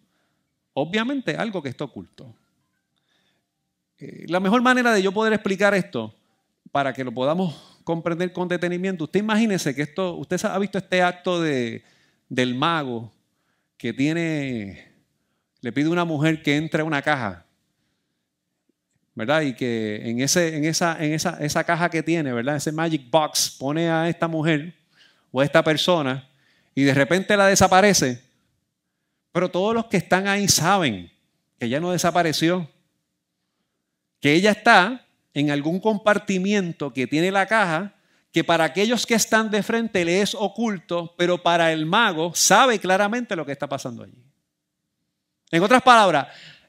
[0.74, 2.36] obviamente algo que está oculto.
[3.98, 6.16] Eh, la mejor manera de yo poder explicar esto,
[6.72, 11.02] para que lo podamos comprender con detenimiento, usted imagínese que esto, usted ha visto este
[11.02, 11.84] acto de,
[12.28, 13.12] del mago
[13.78, 14.92] que tiene,
[15.62, 17.46] le pide a una mujer que entre a una caja
[19.20, 19.42] ¿verdad?
[19.42, 22.56] Y que en, ese, en, esa, en esa, esa caja que tiene, ¿verdad?
[22.56, 24.74] Ese magic box pone a esta mujer
[25.30, 26.26] o a esta persona
[26.74, 28.24] y de repente la desaparece.
[29.34, 31.12] Pero todos los que están ahí saben
[31.58, 32.70] que ella no desapareció,
[34.22, 37.96] que ella está en algún compartimiento que tiene la caja,
[38.32, 42.80] que para aquellos que están de frente le es oculto, pero para el mago sabe
[42.80, 44.24] claramente lo que está pasando allí.
[45.52, 46.28] En otras palabras,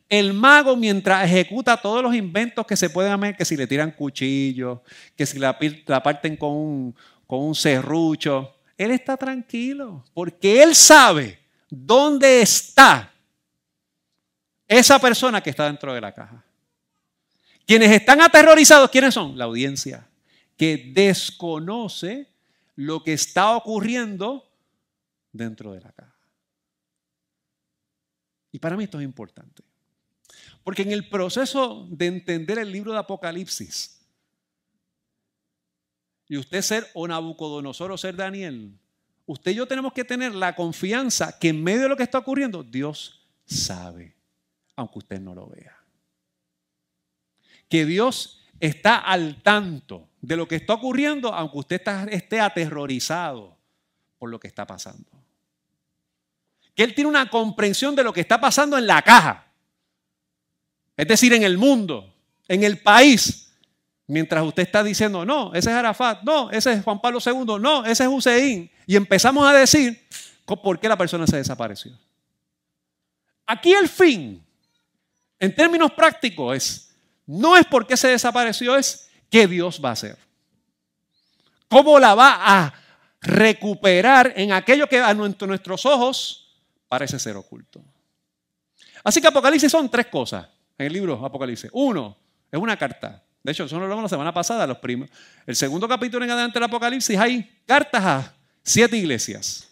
[0.08, 3.92] el mago, mientras ejecuta todos los inventos que se pueden hacer, que si le tiran
[3.92, 4.80] cuchillos,
[5.14, 5.56] que si la,
[6.02, 6.96] parten con un,
[7.26, 13.12] con un serrucho, él está tranquilo, porque él sabe dónde está
[14.66, 16.44] esa persona que está dentro de la caja.
[17.70, 19.38] Quienes están aterrorizados, ¿quiénes son?
[19.38, 20.04] La audiencia,
[20.56, 22.26] que desconoce
[22.74, 24.50] lo que está ocurriendo
[25.30, 26.18] dentro de la caja.
[28.50, 29.62] Y para mí esto es importante.
[30.64, 34.00] Porque en el proceso de entender el libro de Apocalipsis,
[36.26, 38.76] y usted ser o Nabucodonosor o ser Daniel,
[39.26, 42.18] usted y yo tenemos que tener la confianza que en medio de lo que está
[42.18, 44.16] ocurriendo, Dios sabe,
[44.74, 45.79] aunque usted no lo vea.
[47.70, 53.56] Que Dios está al tanto de lo que está ocurriendo, aunque usted esté aterrorizado
[54.18, 55.08] por lo que está pasando.
[56.74, 59.46] Que Él tiene una comprensión de lo que está pasando en la caja
[61.00, 62.14] es decir, en el mundo,
[62.46, 63.50] en el país,
[64.06, 67.86] mientras usted está diciendo, no, ese es Arafat, no, ese es Juan Pablo II, no,
[67.86, 70.06] ese es Hussein, y empezamos a decir
[70.44, 71.98] por qué la persona se desapareció.
[73.46, 74.44] Aquí el fin,
[75.38, 76.89] en términos prácticos, es,
[77.30, 80.18] no es por qué se desapareció, es qué Dios va a hacer.
[81.68, 82.74] ¿Cómo la va a
[83.20, 87.80] recuperar en aquello que a nuestros ojos parece ser oculto?
[89.04, 91.70] Así que Apocalipsis son tres cosas en el libro Apocalipsis.
[91.72, 92.16] Uno,
[92.50, 93.22] es una carta.
[93.44, 94.66] De hecho, eso lo hablamos la semana pasada.
[94.66, 95.08] Los primos.
[95.46, 99.69] El segundo capítulo en adelante del Apocalipsis hay cartas a siete iglesias.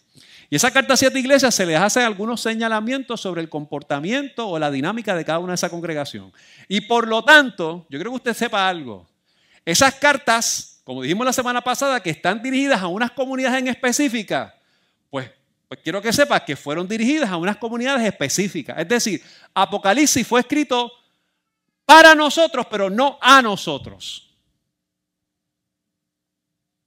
[0.51, 4.59] Y esa carta a siete iglesias se les hace algunos señalamientos sobre el comportamiento o
[4.59, 6.33] la dinámica de cada una de esa congregación.
[6.69, 9.07] Y por lo tanto, yo creo que usted sepa algo.
[9.65, 14.55] Esas cartas, como dijimos la semana pasada, que están dirigidas a unas comunidades en específica,
[15.11, 15.31] pues
[15.69, 18.79] pues quiero que sepas que fueron dirigidas a unas comunidades específicas.
[18.79, 20.91] Es decir, Apocalipsis fue escrito
[21.85, 24.35] para nosotros, pero no a nosotros.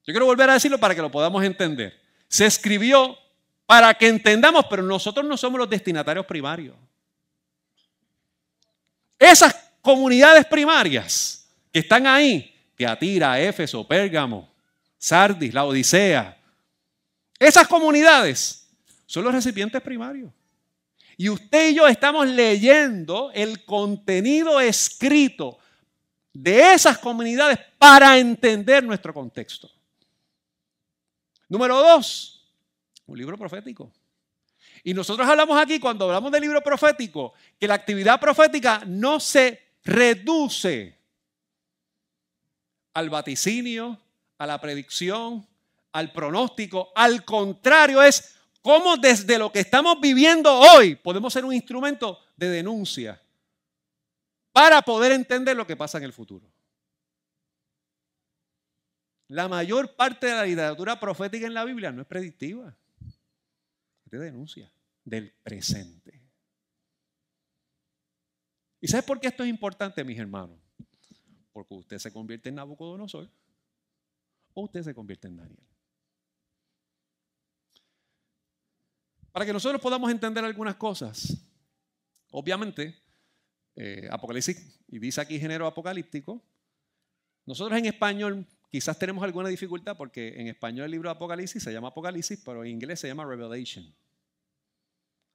[0.03, 2.01] Yo quiero volver a decirlo para que lo podamos entender.
[2.27, 3.15] Se escribió
[3.71, 6.75] para que entendamos, pero nosotros no somos los destinatarios primarios.
[9.17, 14.51] Esas comunidades primarias que están ahí, que Atira, Éfeso, Pérgamo,
[14.97, 16.37] Sardis, la Odisea,
[17.39, 18.67] esas comunidades
[19.05, 20.33] son los recipientes primarios.
[21.15, 25.59] Y usted y yo estamos leyendo el contenido escrito
[26.33, 29.71] de esas comunidades para entender nuestro contexto.
[31.47, 32.40] Número dos,
[33.11, 33.91] un libro profético.
[34.83, 39.59] Y nosotros hablamos aquí, cuando hablamos del libro profético, que la actividad profética no se
[39.83, 40.97] reduce
[42.93, 43.99] al vaticinio,
[44.37, 45.47] a la predicción,
[45.91, 46.91] al pronóstico.
[46.95, 52.49] Al contrario, es cómo desde lo que estamos viviendo hoy podemos ser un instrumento de
[52.49, 53.21] denuncia
[54.51, 56.51] para poder entender lo que pasa en el futuro.
[59.27, 62.75] La mayor parte de la literatura profética en la Biblia no es predictiva,
[64.11, 64.71] de denuncia
[65.03, 66.21] del presente.
[68.79, 70.59] ¿Y sabes por qué esto es importante, mis hermanos?
[71.53, 73.29] Porque usted se convierte en Nabucodonosor
[74.53, 75.67] o usted se convierte en Daniel.
[79.31, 81.37] Para que nosotros podamos entender algunas cosas,
[82.31, 83.01] obviamente,
[83.75, 86.43] eh, Apocalipsis, y dice aquí género apocalíptico,
[87.45, 91.73] nosotros en español quizás tenemos alguna dificultad porque en español el libro de Apocalipsis se
[91.73, 93.93] llama Apocalipsis, pero en inglés se llama Revelation.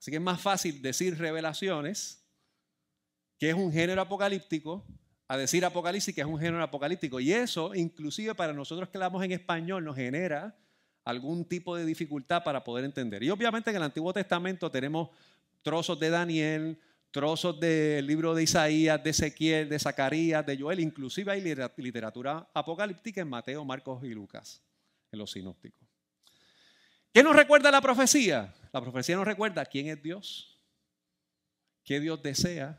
[0.01, 2.25] Así que es más fácil decir revelaciones,
[3.39, 4.85] que es un género apocalíptico,
[5.29, 7.21] a decir apocalipsis, que es un género apocalíptico.
[7.21, 10.57] Y eso, inclusive para nosotros que hablamos en español, nos genera
[11.05, 13.23] algún tipo de dificultad para poder entender.
[13.23, 15.11] Y obviamente en el Antiguo Testamento tenemos
[15.63, 16.79] trozos de Daniel,
[17.17, 23.23] trozos del libro de Isaías, de Ezequiel, de Zacarías, de Joel, inclusive hay literatura apocalíptica
[23.23, 24.63] en Mateo, Marcos y Lucas,
[25.11, 25.89] en los sinópticos.
[27.11, 28.55] ¿Qué nos recuerda la profecía?
[28.71, 30.61] La profecía nos recuerda quién es Dios,
[31.85, 32.79] qué Dios desea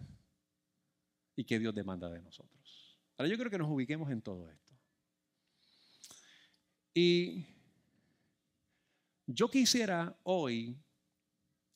[1.36, 2.96] y qué Dios demanda de nosotros.
[3.18, 4.74] Ahora yo creo que nos ubiquemos en todo esto.
[6.94, 7.44] Y
[9.26, 10.78] yo quisiera hoy,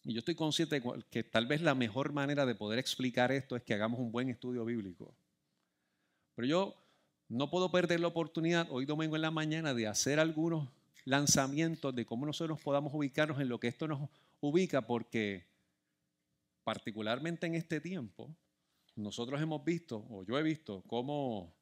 [0.04, 3.56] y yo estoy consciente de que tal vez la mejor manera de poder explicar esto
[3.56, 5.14] es que hagamos un buen estudio bíblico.
[6.36, 6.76] Pero yo
[7.30, 10.70] no puedo perder la oportunidad hoy domingo en la mañana de hacer algunos
[11.06, 14.10] lanzamientos de cómo nosotros podamos ubicarnos en lo que esto nos
[14.40, 15.46] ubica, porque
[16.64, 18.30] particularmente en este tiempo,
[18.96, 21.54] nosotros hemos visto, o yo he visto, cómo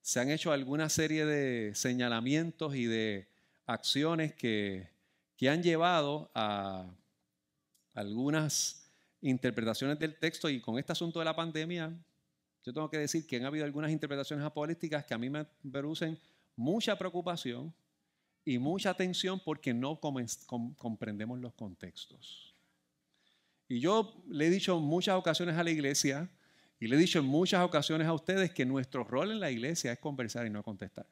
[0.00, 3.28] se han hecho alguna serie de señalamientos y de
[3.66, 4.88] acciones que,
[5.36, 6.86] que han llevado a
[7.98, 8.88] algunas
[9.20, 11.92] interpretaciones del texto y con este asunto de la pandemia,
[12.64, 16.16] yo tengo que decir que han habido algunas interpretaciones apolíticas que a mí me producen
[16.54, 17.74] mucha preocupación
[18.44, 22.54] y mucha atención porque no comprendemos los contextos.
[23.68, 26.30] Y yo le he dicho en muchas ocasiones a la iglesia
[26.78, 29.92] y le he dicho en muchas ocasiones a ustedes que nuestro rol en la iglesia
[29.92, 31.06] es conversar y no contestar.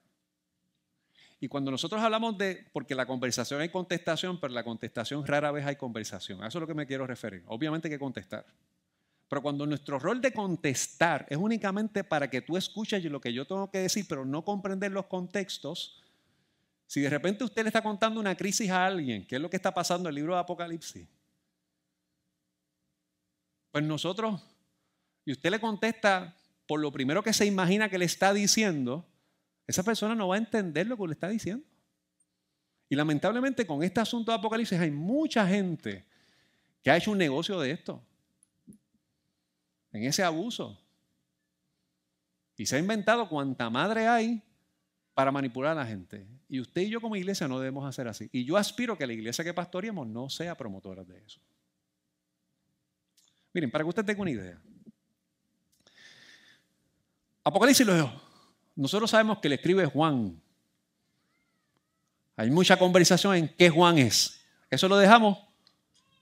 [1.38, 5.66] Y cuando nosotros hablamos de, porque la conversación hay contestación, pero la contestación rara vez
[5.66, 6.42] hay conversación.
[6.42, 7.42] A eso es lo que me quiero referir.
[7.46, 8.46] Obviamente hay que contestar.
[9.28, 13.46] Pero cuando nuestro rol de contestar es únicamente para que tú escuches lo que yo
[13.46, 16.02] tengo que decir, pero no comprender los contextos,
[16.86, 19.56] si de repente usted le está contando una crisis a alguien, ¿qué es lo que
[19.56, 21.08] está pasando en el libro de Apocalipsis?
[23.72, 24.40] Pues nosotros,
[25.24, 29.04] y usted le contesta por lo primero que se imagina que le está diciendo,
[29.66, 31.66] esa persona no va a entender lo que le está diciendo.
[32.88, 36.04] Y lamentablemente con este asunto de Apocalipsis hay mucha gente
[36.82, 38.00] que ha hecho un negocio de esto,
[39.92, 40.80] en ese abuso.
[42.56, 44.42] Y se ha inventado cuanta madre hay
[45.14, 46.26] para manipular a la gente.
[46.48, 48.28] Y usted y yo como iglesia no debemos hacer así.
[48.32, 51.40] Y yo aspiro que la iglesia que pastoreemos no sea promotora de eso.
[53.52, 54.60] Miren, para que usted tenga una idea.
[57.42, 58.25] Apocalipsis lo
[58.76, 60.40] Nosotros sabemos que le escribe Juan.
[62.36, 64.44] Hay mucha conversación en qué Juan es.
[64.70, 65.38] Eso lo dejamos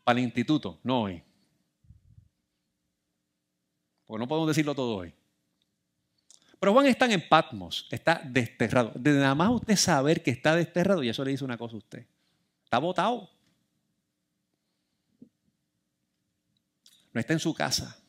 [0.05, 1.23] para el instituto, no hoy.
[4.07, 5.13] Porque no podemos decirlo todo hoy.
[6.61, 8.93] Pero Juan está en Patmos, está desterrado.
[8.95, 11.79] De nada más usted saber que está desterrado, y eso le dice una cosa a
[11.79, 12.07] usted.
[12.63, 13.29] Está botado.
[17.13, 18.01] No está en su casa.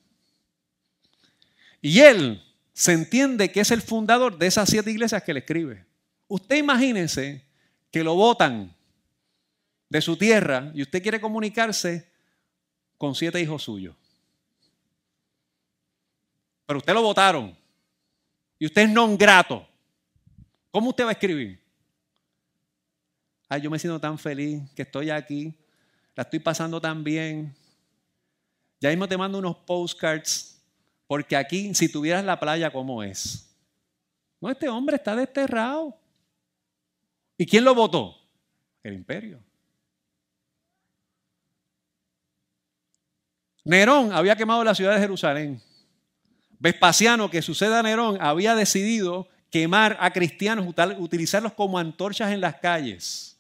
[1.82, 2.42] Y él
[2.76, 5.86] se entiende que es el fundador de esas siete iglesias que le escribe.
[6.28, 7.42] Usted imagínense
[7.90, 8.76] que lo votan
[9.88, 12.12] de su tierra y usted quiere comunicarse
[12.98, 13.96] con siete hijos suyos.
[16.66, 17.58] Pero usted lo votaron
[18.60, 19.66] y usted es non grato,
[20.70, 21.58] ¿cómo usted va a escribir?
[23.48, 25.54] Ay, yo me siento tan feliz que estoy aquí,
[26.14, 27.56] la estoy pasando tan bien.
[28.82, 30.55] Ya mismo te mando unos postcards,
[31.08, 33.56] porque aquí, si tuvieras la playa, ¿cómo es?
[34.42, 35.98] No, este hombre está desterrado.
[37.38, 38.18] ¿Y quién lo votó?
[38.84, 39.40] El imperio.
[43.64, 45.62] Nerón había quemado la ciudad de Jerusalén.
[46.60, 52.56] Vespasiano, que suceda a Nerón, había decidido quemar a cristianos, utilizarlos como antorchas en las
[52.56, 53.38] calles.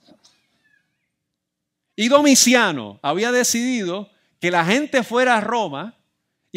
[1.95, 4.09] Y Domiciano había decidido
[4.39, 5.95] que la gente fuera a Roma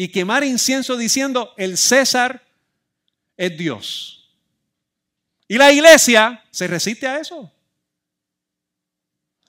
[0.01, 2.41] y quemar incienso diciendo, el César
[3.35, 4.31] es Dios.
[5.45, 7.51] Y la iglesia se resiste a eso.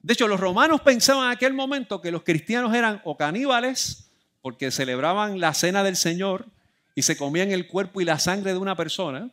[0.03, 4.11] De hecho, los romanos pensaban en aquel momento que los cristianos eran o caníbales,
[4.42, 6.48] porque celebraban la cena del Señor
[6.96, 9.30] y se comían el cuerpo y la sangre de una persona.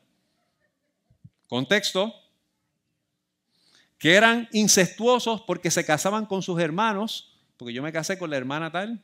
[1.47, 2.13] Contexto,
[3.97, 8.38] que eran incestuosos porque se casaban con sus hermanos, porque yo me casé con la
[8.38, 9.01] hermana tal.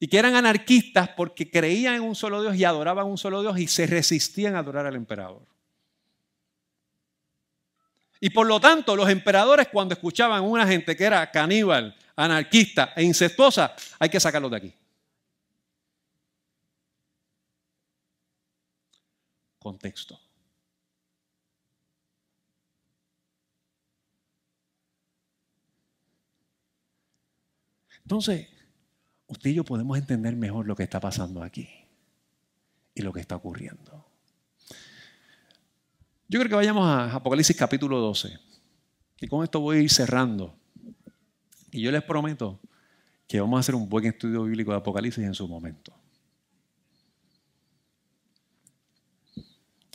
[0.00, 3.58] Y que eran anarquistas porque creían en un solo Dios y adoraban un solo Dios
[3.58, 5.46] y se resistían a adorar al emperador.
[8.18, 12.92] Y por lo tanto, los emperadores cuando escuchaban a una gente que era caníbal, anarquista
[12.96, 14.74] e incestuosa, hay que sacarlos de aquí.
[19.58, 20.18] Contexto.
[28.02, 28.48] Entonces,
[29.30, 31.68] usted y yo podemos entender mejor lo que está pasando aquí
[32.94, 34.06] y lo que está ocurriendo.
[36.28, 38.38] Yo creo que vayamos a Apocalipsis capítulo 12.
[39.20, 40.54] Y con esto voy a ir cerrando.
[41.70, 42.60] Y yo les prometo
[43.26, 45.92] que vamos a hacer un buen estudio bíblico de Apocalipsis en su momento.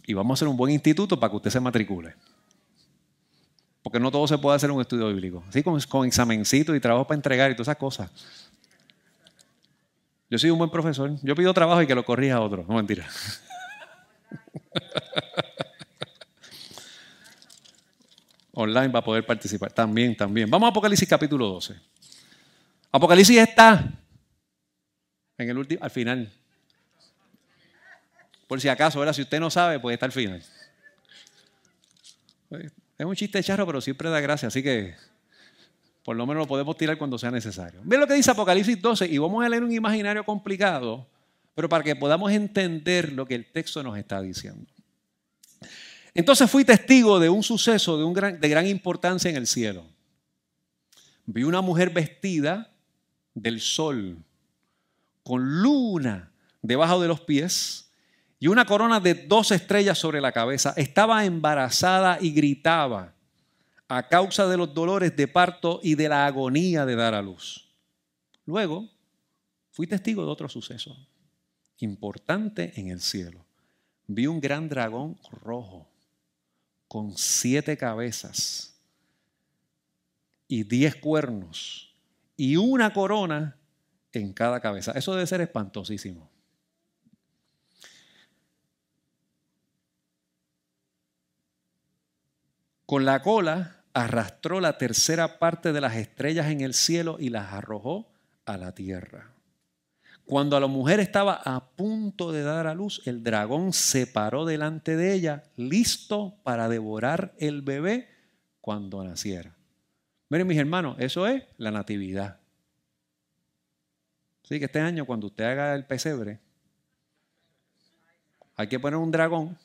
[0.07, 2.15] Y vamos a hacer un buen instituto para que usted se matricule.
[3.81, 5.43] Porque no todo se puede hacer un estudio bíblico.
[5.49, 8.44] Así con, con examencito y trabajo para entregar y todas esas cosas.
[10.29, 11.11] Yo soy un buen profesor.
[11.21, 12.65] Yo pido trabajo y que lo corrija otro.
[12.67, 13.07] No mentira.
[18.53, 19.71] online va a poder participar.
[19.71, 20.49] También, también.
[20.49, 21.75] Vamos a Apocalipsis capítulo 12.
[22.91, 23.91] Apocalipsis está
[25.37, 26.31] en el último, al final.
[28.47, 29.13] Por si acaso, ¿verdad?
[29.13, 30.41] si usted no sabe, pues está al final.
[32.97, 34.95] Es un chiste charro, pero siempre da gracia, así que
[36.05, 37.81] por lo menos lo podemos tirar cuando sea necesario.
[37.83, 41.07] Ve lo que dice Apocalipsis 12 y vamos a leer un imaginario complicado,
[41.55, 44.71] pero para que podamos entender lo que el texto nos está diciendo.
[46.13, 49.83] Entonces fui testigo de un suceso de, un gran, de gran importancia en el cielo.
[51.25, 52.71] Vi una mujer vestida
[53.33, 54.15] del sol,
[55.23, 56.31] con luna
[56.61, 57.89] debajo de los pies
[58.39, 60.75] y una corona de dos estrellas sobre la cabeza.
[60.77, 63.14] Estaba embarazada y gritaba
[63.87, 67.69] a causa de los dolores de parto y de la agonía de dar a luz.
[68.45, 68.89] Luego,
[69.71, 70.95] fui testigo de otro suceso
[71.79, 73.45] importante en el cielo.
[74.07, 75.89] Vi un gran dragón rojo
[76.87, 78.79] con siete cabezas
[80.47, 81.93] y diez cuernos
[82.37, 83.57] y una corona
[84.13, 84.91] en cada cabeza.
[84.93, 86.29] Eso debe ser espantosísimo.
[92.85, 97.53] Con la cola arrastró la tercera parte de las estrellas en el cielo y las
[97.53, 98.11] arrojó
[98.45, 99.31] a la tierra.
[100.25, 104.97] Cuando la mujer estaba a punto de dar a luz, el dragón se paró delante
[104.97, 108.09] de ella, listo para devorar el bebé
[108.59, 109.55] cuando naciera.
[110.27, 112.39] Miren mis hermanos, eso es la natividad.
[114.43, 116.39] Así que este año cuando usted haga el pesebre,
[118.57, 119.57] hay que poner un dragón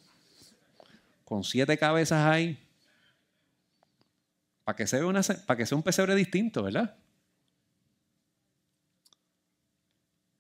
[1.25, 2.70] con siete cabezas ahí
[4.65, 6.97] para que, sea un pesebre distinto, ¿verdad?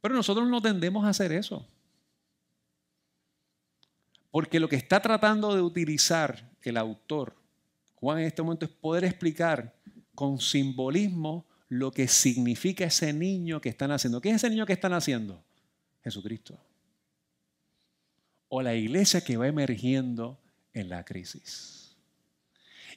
[0.00, 1.66] Pero nosotros no tendemos a hacer eso.
[4.30, 7.36] Porque lo que está tratando de utilizar el autor,
[7.96, 9.74] Juan en este momento, es poder explicar
[10.14, 14.20] con simbolismo lo que significa ese niño que están haciendo.
[14.20, 15.42] ¿Qué es ese niño que están haciendo?
[16.02, 16.58] Jesucristo.
[18.48, 20.40] O la iglesia que va emergiendo
[20.72, 21.79] en la crisis.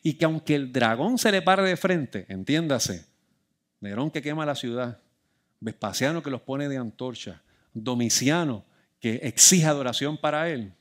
[0.03, 3.05] Y que aunque el dragón se le pare de frente, entiéndase,
[3.79, 4.99] Nerón que quema la ciudad,
[5.59, 7.41] Vespasiano que los pone de antorcha,
[7.73, 8.65] Domiciano
[8.99, 10.73] que exige adoración para él.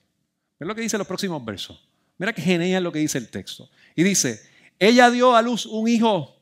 [0.58, 1.88] Mira lo que dice los próximos versos.
[2.18, 3.68] Mira que genial lo que dice el texto.
[3.96, 4.40] Y dice,
[4.78, 6.36] ella dio a luz un hijo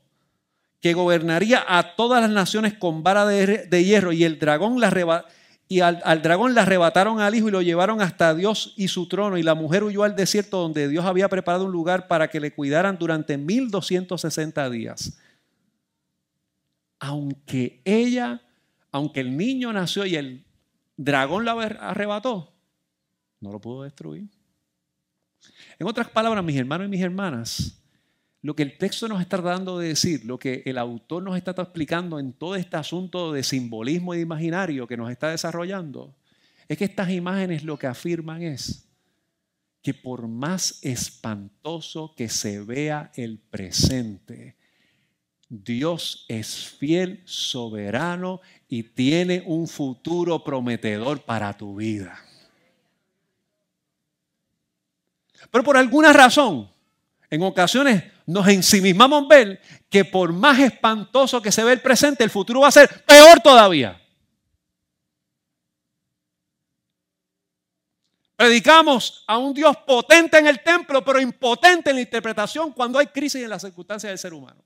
[0.81, 4.91] que gobernaría a todas las naciones con vara de, hierro y el dragón la
[5.71, 9.09] y al, al, dragón le arrebataron al hijo y lo llevaron hasta Dios y su
[9.09, 12.41] trono y la mujer huyó al desierto donde Dios había preparado un lugar para que
[12.41, 15.19] le cuidaran durante 1260 días
[17.01, 18.43] aunque ella,
[18.93, 20.45] aunque el niño nació y el
[20.97, 22.53] dragón la arrebató,
[23.41, 24.29] no lo pudo destruir.
[25.79, 27.80] En otras palabras, mis hermanos y mis hermanas,
[28.43, 31.51] lo que el texto nos está dando de decir, lo que el autor nos está
[31.51, 36.15] explicando en todo este asunto de simbolismo y de imaginario que nos está desarrollando,
[36.69, 38.87] es que estas imágenes lo que afirman es
[39.83, 44.57] que por más espantoso que se vea el presente,
[45.49, 52.19] Dios es fiel, soberano y tiene un futuro prometedor para tu vida.
[55.51, 56.71] Pero por alguna razón,
[57.31, 62.31] en ocasiones nos ensimismamos ver que por más espantoso que se ve el presente, el
[62.31, 64.01] futuro va a ser peor todavía.
[68.37, 73.09] Predicamos a un Dios potente en el templo, pero impotente en la interpretación cuando hay
[73.09, 74.65] crisis en las circunstancias del ser humano.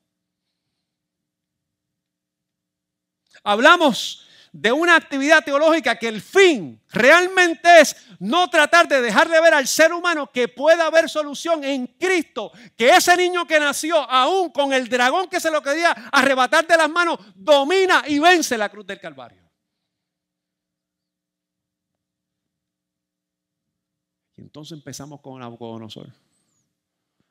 [3.42, 9.52] Hablamos de una actividad teológica que el fin realmente es no tratar de dejarle ver
[9.52, 14.50] al ser humano que puede haber solución en Cristo, que ese niño que nació, aún
[14.50, 18.68] con el dragón que se lo quería arrebatar de las manos, domina y vence la
[18.68, 19.42] cruz del Calvario.
[24.36, 26.12] Y entonces empezamos con Nabucodonosor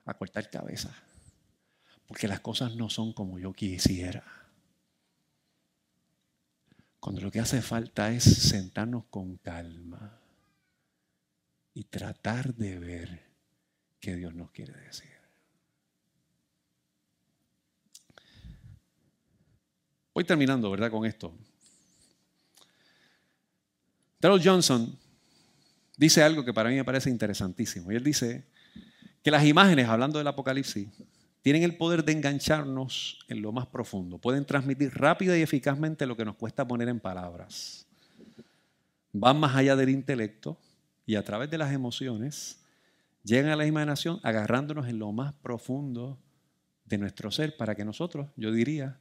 [0.04, 0.94] a cortar cabeza,
[2.06, 4.43] porque las cosas no son como yo quisiera.
[7.04, 10.22] Cuando lo que hace falta es sentarnos con calma
[11.74, 13.30] y tratar de ver
[14.00, 15.12] qué Dios nos quiere decir.
[20.14, 20.90] Voy terminando, ¿verdad?
[20.90, 21.38] Con esto.
[24.22, 24.98] Darrell Johnson
[25.98, 27.92] dice algo que para mí me parece interesantísimo.
[27.92, 28.48] Y él dice
[29.22, 30.88] que las imágenes, hablando del Apocalipsis,
[31.44, 34.18] tienen el poder de engancharnos en lo más profundo.
[34.18, 37.86] Pueden transmitir rápida y eficazmente lo que nos cuesta poner en palabras.
[39.12, 40.58] Van más allá del intelecto
[41.06, 42.64] y a través de las emociones
[43.24, 46.18] llegan a la imaginación agarrándonos en lo más profundo
[46.86, 48.98] de nuestro ser para que nosotros, yo diría,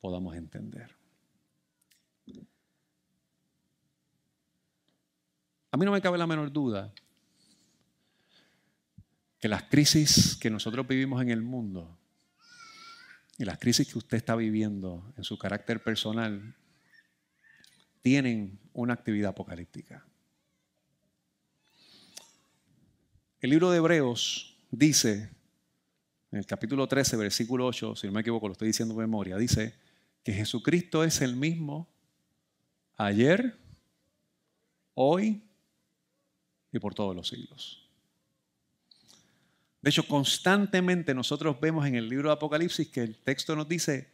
[0.00, 0.96] podamos entender.
[5.70, 6.92] A mí no me cabe la menor duda
[9.38, 11.98] que las crisis que nosotros vivimos en el mundo
[13.38, 16.56] y las crisis que usted está viviendo en su carácter personal
[18.02, 20.04] tienen una actividad apocalíptica.
[23.40, 25.30] El libro de Hebreos dice,
[26.32, 29.36] en el capítulo 13, versículo 8, si no me equivoco, lo estoy diciendo de memoria,
[29.36, 29.74] dice
[30.24, 31.88] que Jesucristo es el mismo
[32.96, 33.56] ayer,
[34.94, 35.44] hoy
[36.72, 37.87] y por todos los siglos.
[39.88, 44.10] De hecho, constantemente nosotros vemos en el libro de Apocalipsis que el texto nos dice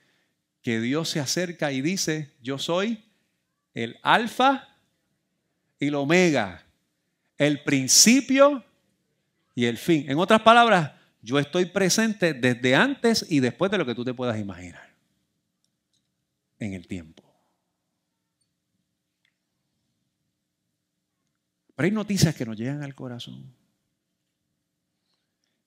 [0.63, 3.05] que Dios se acerca y dice, yo soy
[3.75, 4.69] el alfa
[5.81, 6.65] y el omega,
[7.39, 8.65] el principio
[9.57, 10.09] y el fin.
[10.09, 14.15] En otras palabras, yo estoy presente desde antes y después de lo que tú te
[14.15, 14.95] puedas imaginar
[16.61, 17.25] en el tiempo.
[21.75, 23.64] Pero hay noticias que nos llegan al corazón.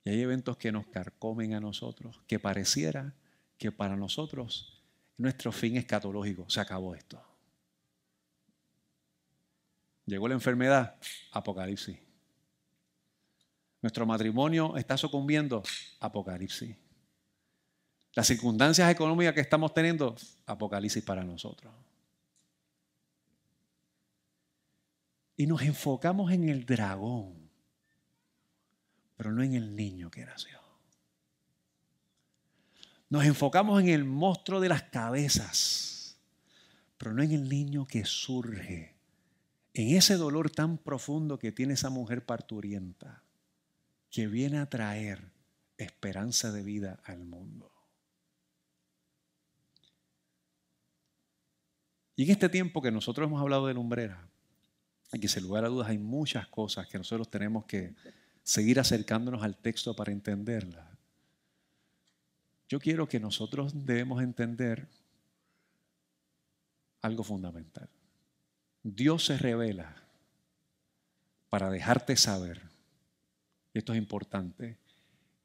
[0.07, 3.13] Y hay eventos que nos carcomen a nosotros, que pareciera
[3.57, 4.81] que para nosotros
[5.17, 7.21] nuestro fin escatológico, se acabó esto.
[10.05, 10.95] Llegó la enfermedad,
[11.33, 11.99] apocalipsis.
[13.81, 15.61] Nuestro matrimonio está sucumbiendo,
[15.99, 16.77] apocalipsis.
[18.13, 21.73] Las circunstancias económicas que estamos teniendo, apocalipsis para nosotros.
[25.35, 27.46] Y nos enfocamos en el dragón
[29.17, 30.59] pero no en el niño que nació.
[33.09, 36.17] Nos enfocamos en el monstruo de las cabezas,
[36.97, 38.95] pero no en el niño que surge,
[39.73, 43.23] en ese dolor tan profundo que tiene esa mujer parturienta,
[44.09, 45.31] que viene a traer
[45.77, 47.71] esperanza de vida al mundo.
[52.15, 54.27] Y en este tiempo que nosotros hemos hablado de lumbrera,
[55.11, 57.95] aquí sin lugar a dudas hay muchas cosas que nosotros tenemos que
[58.47, 60.89] seguir acercándonos al texto para entenderla.
[62.69, 64.87] Yo quiero que nosotros debemos entender
[67.01, 67.89] algo fundamental.
[68.83, 70.01] Dios se revela
[71.49, 72.61] para dejarte saber,
[73.73, 74.77] y esto es importante,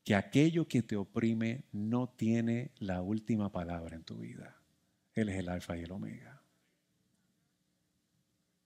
[0.05, 4.57] que aquello que te oprime no tiene la última palabra en tu vida.
[5.15, 6.41] Él es el alfa y el omega.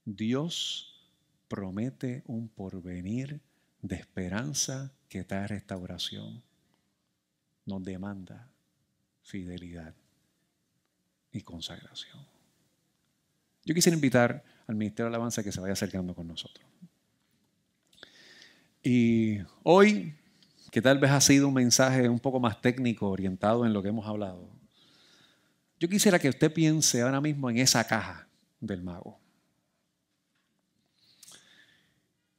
[0.05, 1.09] Dios
[1.47, 3.41] promete un porvenir
[3.81, 6.43] de esperanza que da restauración,
[7.65, 8.47] nos demanda
[9.23, 9.93] fidelidad
[11.31, 12.25] y consagración.
[13.65, 16.65] Yo quisiera invitar al Ministerio de Alabanza que se vaya acercando con nosotros.
[18.81, 20.15] Y hoy,
[20.71, 23.89] que tal vez ha sido un mensaje un poco más técnico, orientado en lo que
[23.89, 24.49] hemos hablado,
[25.79, 28.27] yo quisiera que usted piense ahora mismo en esa caja
[28.59, 29.19] del mago.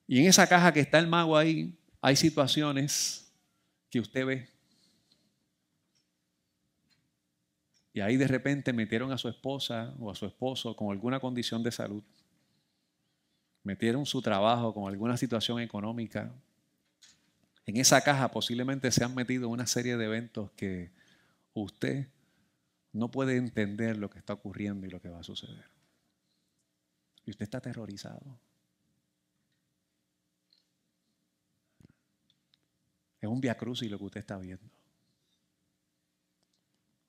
[0.08, 3.32] Y en esa caja que está el mago ahí, Hay situaciones
[3.90, 4.48] que usted ve
[7.98, 11.64] y ahí de repente metieron a su esposa o a su esposo con alguna condición
[11.64, 12.04] de salud.
[13.64, 16.32] Metieron su trabajo con alguna situación económica.
[17.66, 20.92] En esa caja posiblemente se han metido una serie de eventos que
[21.54, 22.06] usted
[22.92, 25.64] no puede entender lo que está ocurriendo y lo que va a suceder.
[27.26, 28.38] Y usted está aterrorizado.
[33.20, 34.64] Es un y lo que usted está viendo.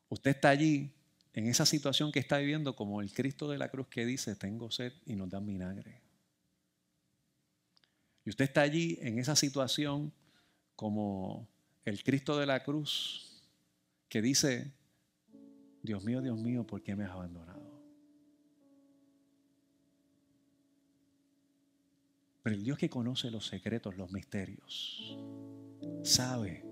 [0.10, 0.92] Usted está allí
[1.34, 4.72] en esa situación que está viviendo como el Cristo de la cruz que dice, tengo
[4.72, 6.02] sed y nos dan vinagre.
[8.26, 10.12] Y usted está allí en esa situación
[10.76, 11.48] como
[11.86, 13.44] el Cristo de la cruz
[14.08, 14.74] que dice,
[15.84, 17.70] Dios mío, Dios mío, ¿por qué me has abandonado?
[22.42, 25.18] Pero el Dios que conoce los secretos, los misterios,
[26.04, 26.64] sabe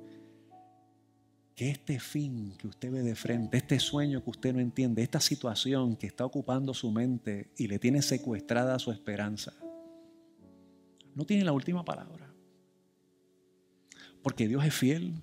[1.55, 5.19] que este fin que usted ve de frente, este sueño que usted no entiende, esta
[5.19, 9.53] situación que está ocupando su mente y le tiene secuestrada su esperanza,
[11.15, 12.31] no tiene la última palabra.
[14.21, 15.13] Porque Dios es fiel.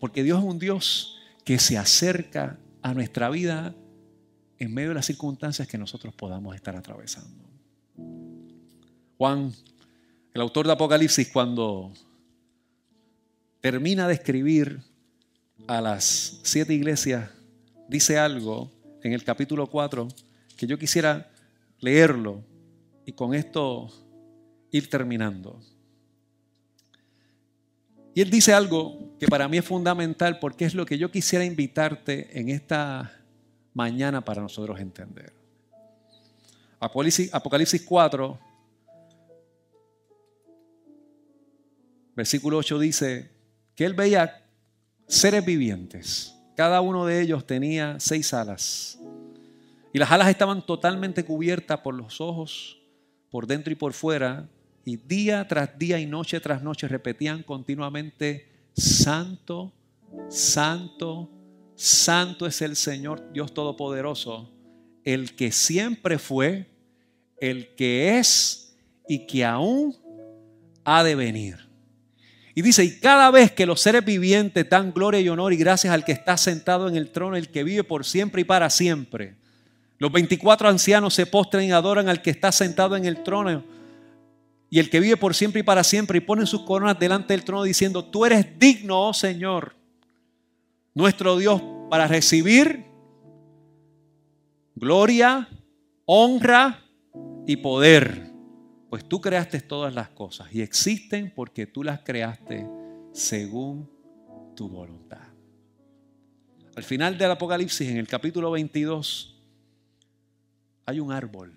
[0.00, 3.76] Porque Dios es un Dios que se acerca a nuestra vida
[4.58, 7.44] en medio de las circunstancias que nosotros podamos estar atravesando.
[9.16, 9.52] Juan,
[10.34, 11.92] el autor de Apocalipsis, cuando
[13.60, 14.80] termina de escribir
[15.66, 17.30] a las siete iglesias,
[17.88, 18.70] dice algo
[19.02, 20.08] en el capítulo 4
[20.56, 21.30] que yo quisiera
[21.80, 22.44] leerlo
[23.04, 23.88] y con esto
[24.70, 25.60] ir terminando.
[28.14, 31.44] Y él dice algo que para mí es fundamental porque es lo que yo quisiera
[31.44, 33.12] invitarte en esta
[33.74, 35.32] mañana para nosotros entender.
[36.80, 38.38] Apocalipsis, Apocalipsis 4,
[42.16, 43.37] versículo 8 dice
[43.78, 44.44] que él veía
[45.06, 46.34] seres vivientes.
[46.56, 48.98] Cada uno de ellos tenía seis alas.
[49.92, 52.82] Y las alas estaban totalmente cubiertas por los ojos,
[53.30, 54.48] por dentro y por fuera.
[54.84, 59.72] Y día tras día y noche tras noche repetían continuamente, Santo,
[60.28, 61.30] Santo,
[61.76, 64.50] Santo es el Señor Dios Todopoderoso,
[65.04, 66.66] el que siempre fue,
[67.40, 68.76] el que es
[69.06, 69.94] y que aún
[70.82, 71.67] ha de venir.
[72.58, 75.94] Y dice, y cada vez que los seres vivientes dan gloria y honor y gracias
[75.94, 79.36] al que está sentado en el trono, el que vive por siempre y para siempre,
[79.98, 83.62] los 24 ancianos se postran y adoran al que está sentado en el trono.
[84.70, 87.44] Y el que vive por siempre y para siempre y ponen sus coronas delante del
[87.44, 89.76] trono diciendo, tú eres digno, oh Señor,
[90.94, 92.86] nuestro Dios, para recibir
[94.74, 95.48] gloria,
[96.06, 96.82] honra
[97.46, 98.27] y poder
[98.90, 102.66] pues tú creaste todas las cosas y existen porque tú las creaste
[103.12, 103.90] según
[104.54, 105.28] tu voluntad.
[106.74, 109.36] Al final del Apocalipsis, en el capítulo 22,
[110.86, 111.52] hay un árbol.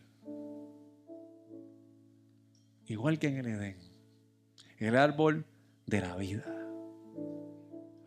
[2.87, 3.77] Igual que en el Edén.
[4.79, 5.45] El árbol
[5.85, 6.43] de la vida.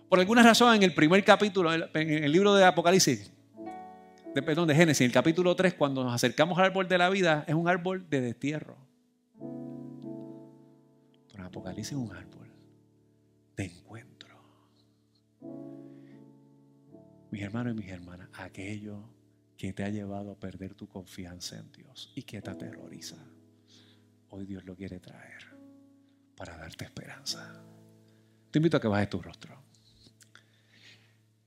[0.09, 3.33] Por alguna razón, en el primer capítulo, en el libro de Apocalipsis,
[4.35, 7.09] de, perdón, de Génesis, en el capítulo 3, cuando nos acercamos al árbol de la
[7.09, 8.84] vida, es un árbol de destierro.
[11.55, 12.51] Apocalipsis es un árbol
[13.57, 14.37] de encuentro.
[17.31, 19.09] Mis hermanos y mis hermanas, aquello
[19.57, 23.19] que te ha llevado a perder tu confianza en Dios y que te aterroriza,
[24.31, 25.45] hoy Dios lo quiere traer
[26.37, 27.65] para darte esperanza.
[28.51, 29.57] Te invito a que bajes tu rostro.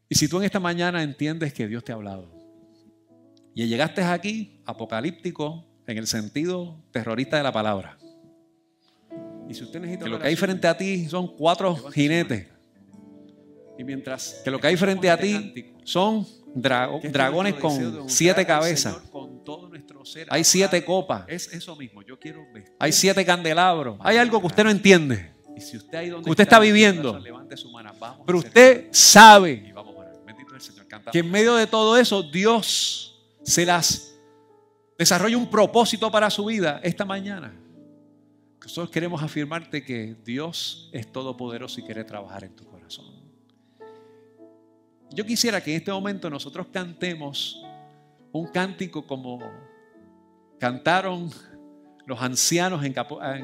[0.08, 2.32] Y si tú en esta mañana entiendes que Dios te ha hablado
[3.54, 7.98] y llegaste aquí, apocalíptico, en el sentido terrorista de la palabra,
[9.50, 12.48] y si usted necesita que lo que hay frente a ti son cuatro jinetes.
[13.78, 16.26] Y mientras que lo que hay frente a ti son
[16.56, 18.98] dragones con siete cabezas.
[20.30, 21.26] Hay siete copas.
[21.28, 22.02] Es eso mismo.
[22.02, 22.46] Yo quiero
[22.80, 23.98] Hay siete candelabros.
[24.02, 25.34] Hay algo que usted no entiende.
[25.56, 27.20] Y si usted, usted está viviendo.
[28.26, 29.74] Pero usted sabe
[31.12, 34.14] que en medio de todo eso Dios se las
[34.98, 37.54] desarrolla un propósito para su vida esta mañana.
[38.68, 43.06] Nosotros queremos afirmarte que Dios es todopoderoso y quiere trabajar en tu corazón.
[45.10, 47.64] Yo quisiera que en este momento nosotros cantemos
[48.34, 49.40] un cántico como
[50.60, 51.32] cantaron
[52.06, 52.94] los ancianos en,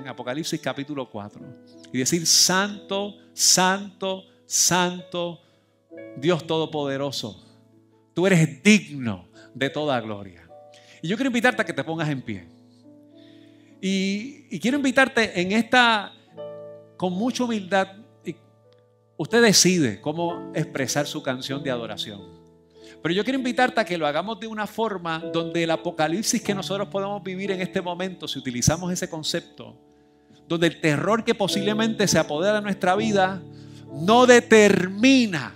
[0.06, 1.42] Apocalipsis capítulo 4.
[1.94, 5.40] Y decir, Santo, Santo, Santo,
[6.18, 7.42] Dios Todopoderoso,
[8.14, 10.50] tú eres digno de toda gloria.
[11.02, 12.63] Y yo quiero invitarte a que te pongas en pie.
[13.86, 16.14] Y, quiero invitarte en esta
[16.96, 17.90] con mucha humildad,
[19.18, 22.22] usted decide cómo expresar su canción de adoración.
[23.02, 26.56] Pero yo quiero invitarte a que lo hagamos de una forma donde el apocalipsis que
[26.56, 29.76] nosotros podemos vivir en este momento, si utilizamos ese concepto,
[30.48, 33.42] donde el terror que posiblemente se apodera de nuestra vida
[33.92, 35.56] no determina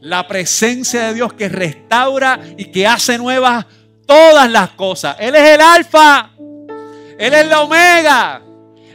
[0.00, 3.66] la presencia de Dios que restaura y que hace nuevas
[4.06, 5.16] todas las cosas.
[5.20, 6.30] Él es el alfa,
[7.18, 8.42] Él es la omega,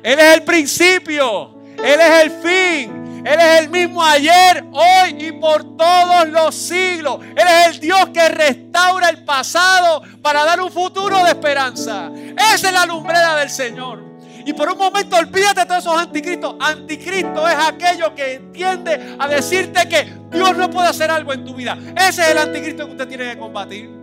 [0.01, 3.03] Él es el principio, Él es el fin.
[3.25, 7.19] Él es el mismo ayer, hoy y por todos los siglos.
[7.23, 12.11] Él es el Dios que restaura el pasado para dar un futuro de esperanza.
[12.53, 14.03] Esa es la lumbrera del Señor.
[14.45, 16.55] Y por un momento olvídate de todos esos anticristos.
[16.59, 21.55] Anticristo es aquello que tiende a decirte que Dios no puede hacer algo en tu
[21.55, 21.77] vida.
[21.95, 24.02] Ese es el anticristo que usted tiene que combatir.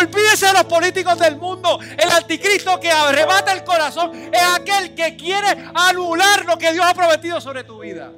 [0.00, 1.78] Olvídese de los políticos del mundo.
[1.98, 6.94] El anticristo que arrebata el corazón es aquel que quiere anular lo que Dios ha
[6.94, 8.10] prometido sobre tu vida.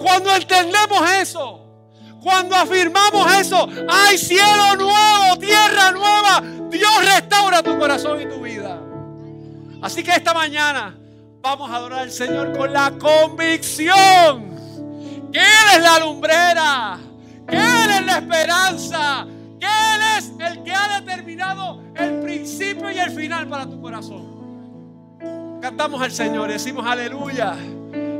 [0.00, 1.64] Cuando entendemos eso,
[2.22, 6.42] cuando afirmamos eso, hay cielo nuevo, tierra nueva.
[6.70, 8.80] Dios restaura tu corazón y tu vida.
[9.80, 10.96] Así que esta mañana
[11.40, 14.58] vamos a adorar al Señor con la convicción
[15.32, 16.98] que Él es la lumbrera,
[17.48, 19.26] que Él es la esperanza,
[19.58, 24.38] que Él es el que ha determinado el principio y el final para tu corazón.
[25.60, 27.56] Cantamos al Señor, decimos aleluya.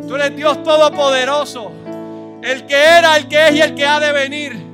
[0.07, 1.71] Tú eres Dios todopoderoso,
[2.43, 4.69] el que era, el que es y el que ha de venir.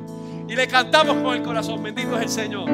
[0.48, 2.70] Y le cantamos con el corazón, bendito es el Señor.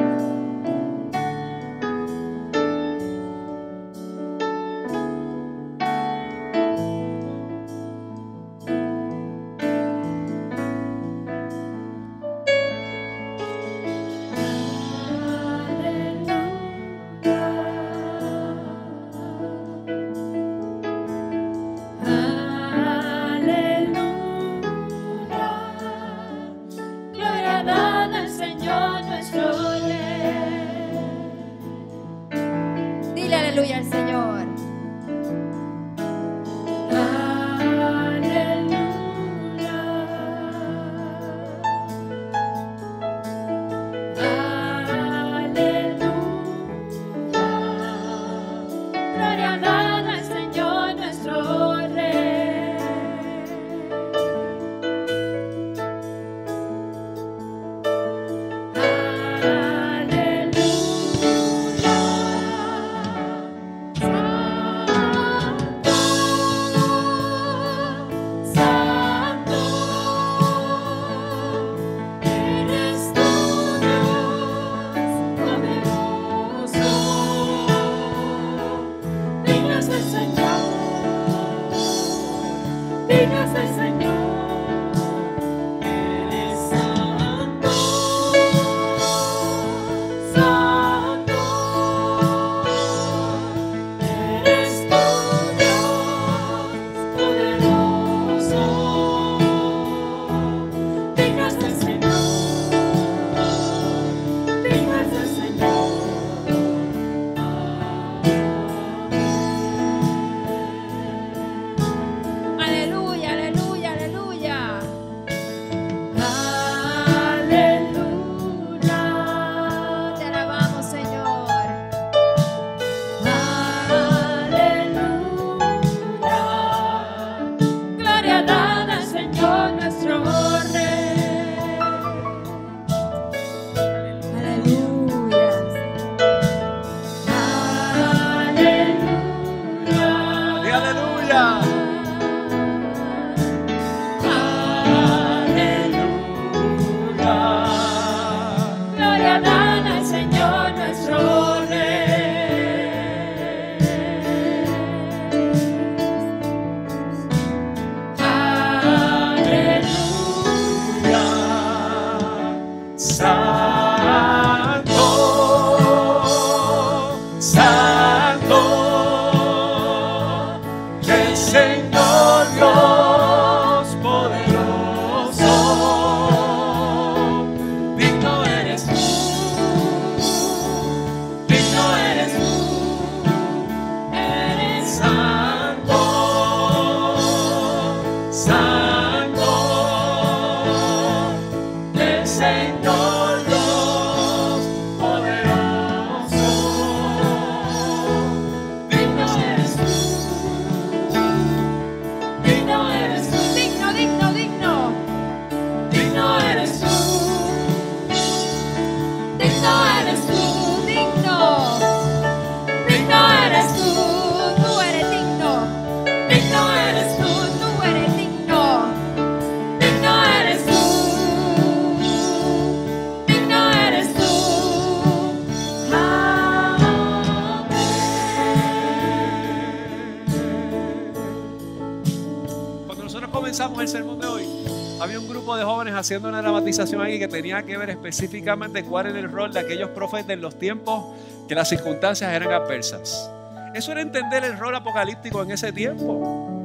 [235.89, 239.89] Haciendo una dramatización aquí que tenía que ver específicamente cuál era el rol de aquellos
[239.89, 241.05] profetas en los tiempos
[241.47, 243.29] que las circunstancias eran adversas.
[243.73, 246.61] Eso era entender el rol apocalíptico en ese tiempo.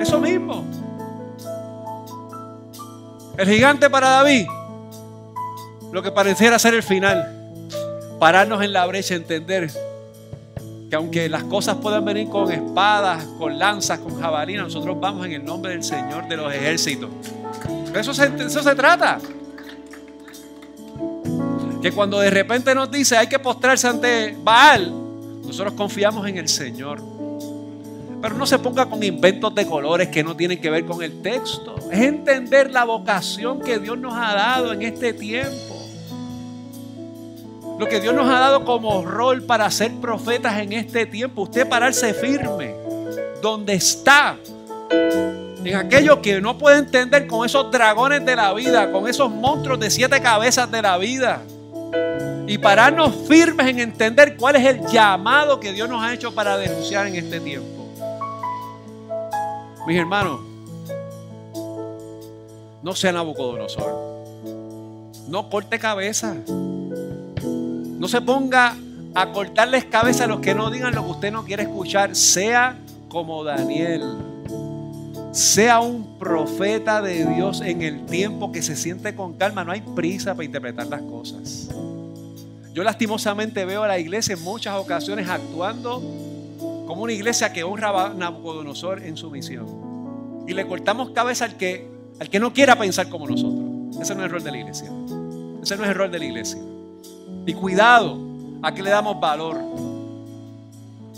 [0.00, 0.64] Eso mismo.
[3.36, 4.46] El gigante para David,
[5.92, 7.34] lo que pareciera ser el final.
[8.18, 9.70] Pararnos en la brecha, entender
[10.88, 15.32] que aunque las cosas puedan venir con espadas, con lanzas, con jabalinas, nosotros vamos en
[15.32, 17.10] el nombre del Señor de los ejércitos.
[17.94, 19.18] Eso se, eso se trata.
[21.82, 24.92] Que cuando de repente nos dice hay que postrarse ante Baal,
[25.44, 27.02] nosotros confiamos en el Señor.
[28.20, 31.22] Pero no se ponga con inventos de colores que no tienen que ver con el
[31.22, 31.76] texto.
[31.90, 35.77] Es entender la vocación que Dios nos ha dado en este tiempo.
[37.78, 41.42] Lo que Dios nos ha dado como rol para ser profetas en este tiempo.
[41.42, 42.74] Usted pararse firme.
[43.40, 44.36] Donde está.
[44.90, 48.90] En aquello que no puede entender con esos dragones de la vida.
[48.90, 51.42] Con esos monstruos de siete cabezas de la vida.
[52.48, 56.56] Y pararnos firmes en entender cuál es el llamado que Dios nos ha hecho para
[56.56, 57.86] denunciar en este tiempo.
[59.86, 60.40] Mis hermanos,
[62.82, 64.18] no sea Nabucodonosor.
[65.28, 66.36] No corte cabeza.
[67.98, 68.76] No se ponga
[69.14, 72.14] a cortarles cabeza a los que no digan lo que usted no quiere escuchar.
[72.14, 72.78] Sea
[73.08, 74.02] como Daniel.
[75.32, 79.64] Sea un profeta de Dios en el tiempo que se siente con calma.
[79.64, 81.68] No hay prisa para interpretar las cosas.
[82.72, 86.00] Yo lastimosamente veo a la iglesia en muchas ocasiones actuando
[86.86, 89.66] como una iglesia que honra a Nabucodonosor en su misión.
[90.46, 91.88] Y le cortamos cabeza al que,
[92.20, 94.00] al que no quiera pensar como nosotros.
[94.00, 94.90] Ese no es el rol de la iglesia.
[95.60, 96.60] Ese no es el rol de la iglesia.
[97.48, 98.18] Y cuidado
[98.62, 99.56] a que le damos valor.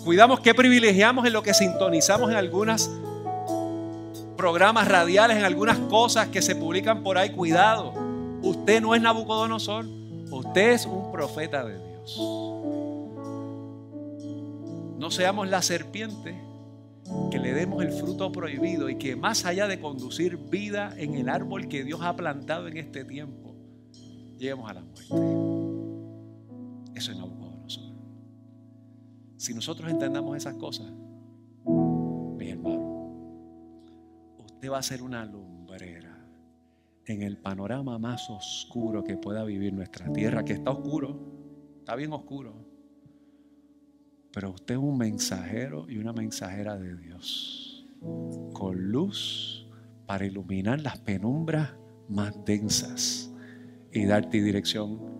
[0.05, 2.89] Cuidamos que privilegiamos en lo que sintonizamos en algunos
[4.37, 7.31] programas radiales, en algunas cosas que se publican por ahí.
[7.31, 7.95] Cuidado.
[8.43, 9.87] Usted no es Nabucodonosor.
[10.31, 12.17] Usted es un profeta de Dios.
[15.01, 16.41] No seamos la serpiente
[17.33, 21.29] que le demos el fruto prohibido y que más allá de conducir vida en el
[21.29, 23.57] árbol que Dios ha plantado en este tiempo,
[24.39, 25.60] lleguemos a la muerte.
[27.01, 27.95] Eso es Nabucodonosor.
[29.39, 30.93] Si nosotros entendamos esas cosas,
[31.65, 33.87] mi hermano,
[34.39, 36.15] usted va a ser una lumbrera
[37.07, 41.19] en el panorama más oscuro que pueda vivir nuestra tierra, que está oscuro,
[41.79, 42.53] está bien oscuro.
[44.31, 47.87] Pero usted es un mensajero y una mensajera de Dios,
[48.53, 49.67] con luz
[50.05, 51.71] para iluminar las penumbras
[52.11, 53.33] más densas
[53.91, 55.20] y darte dirección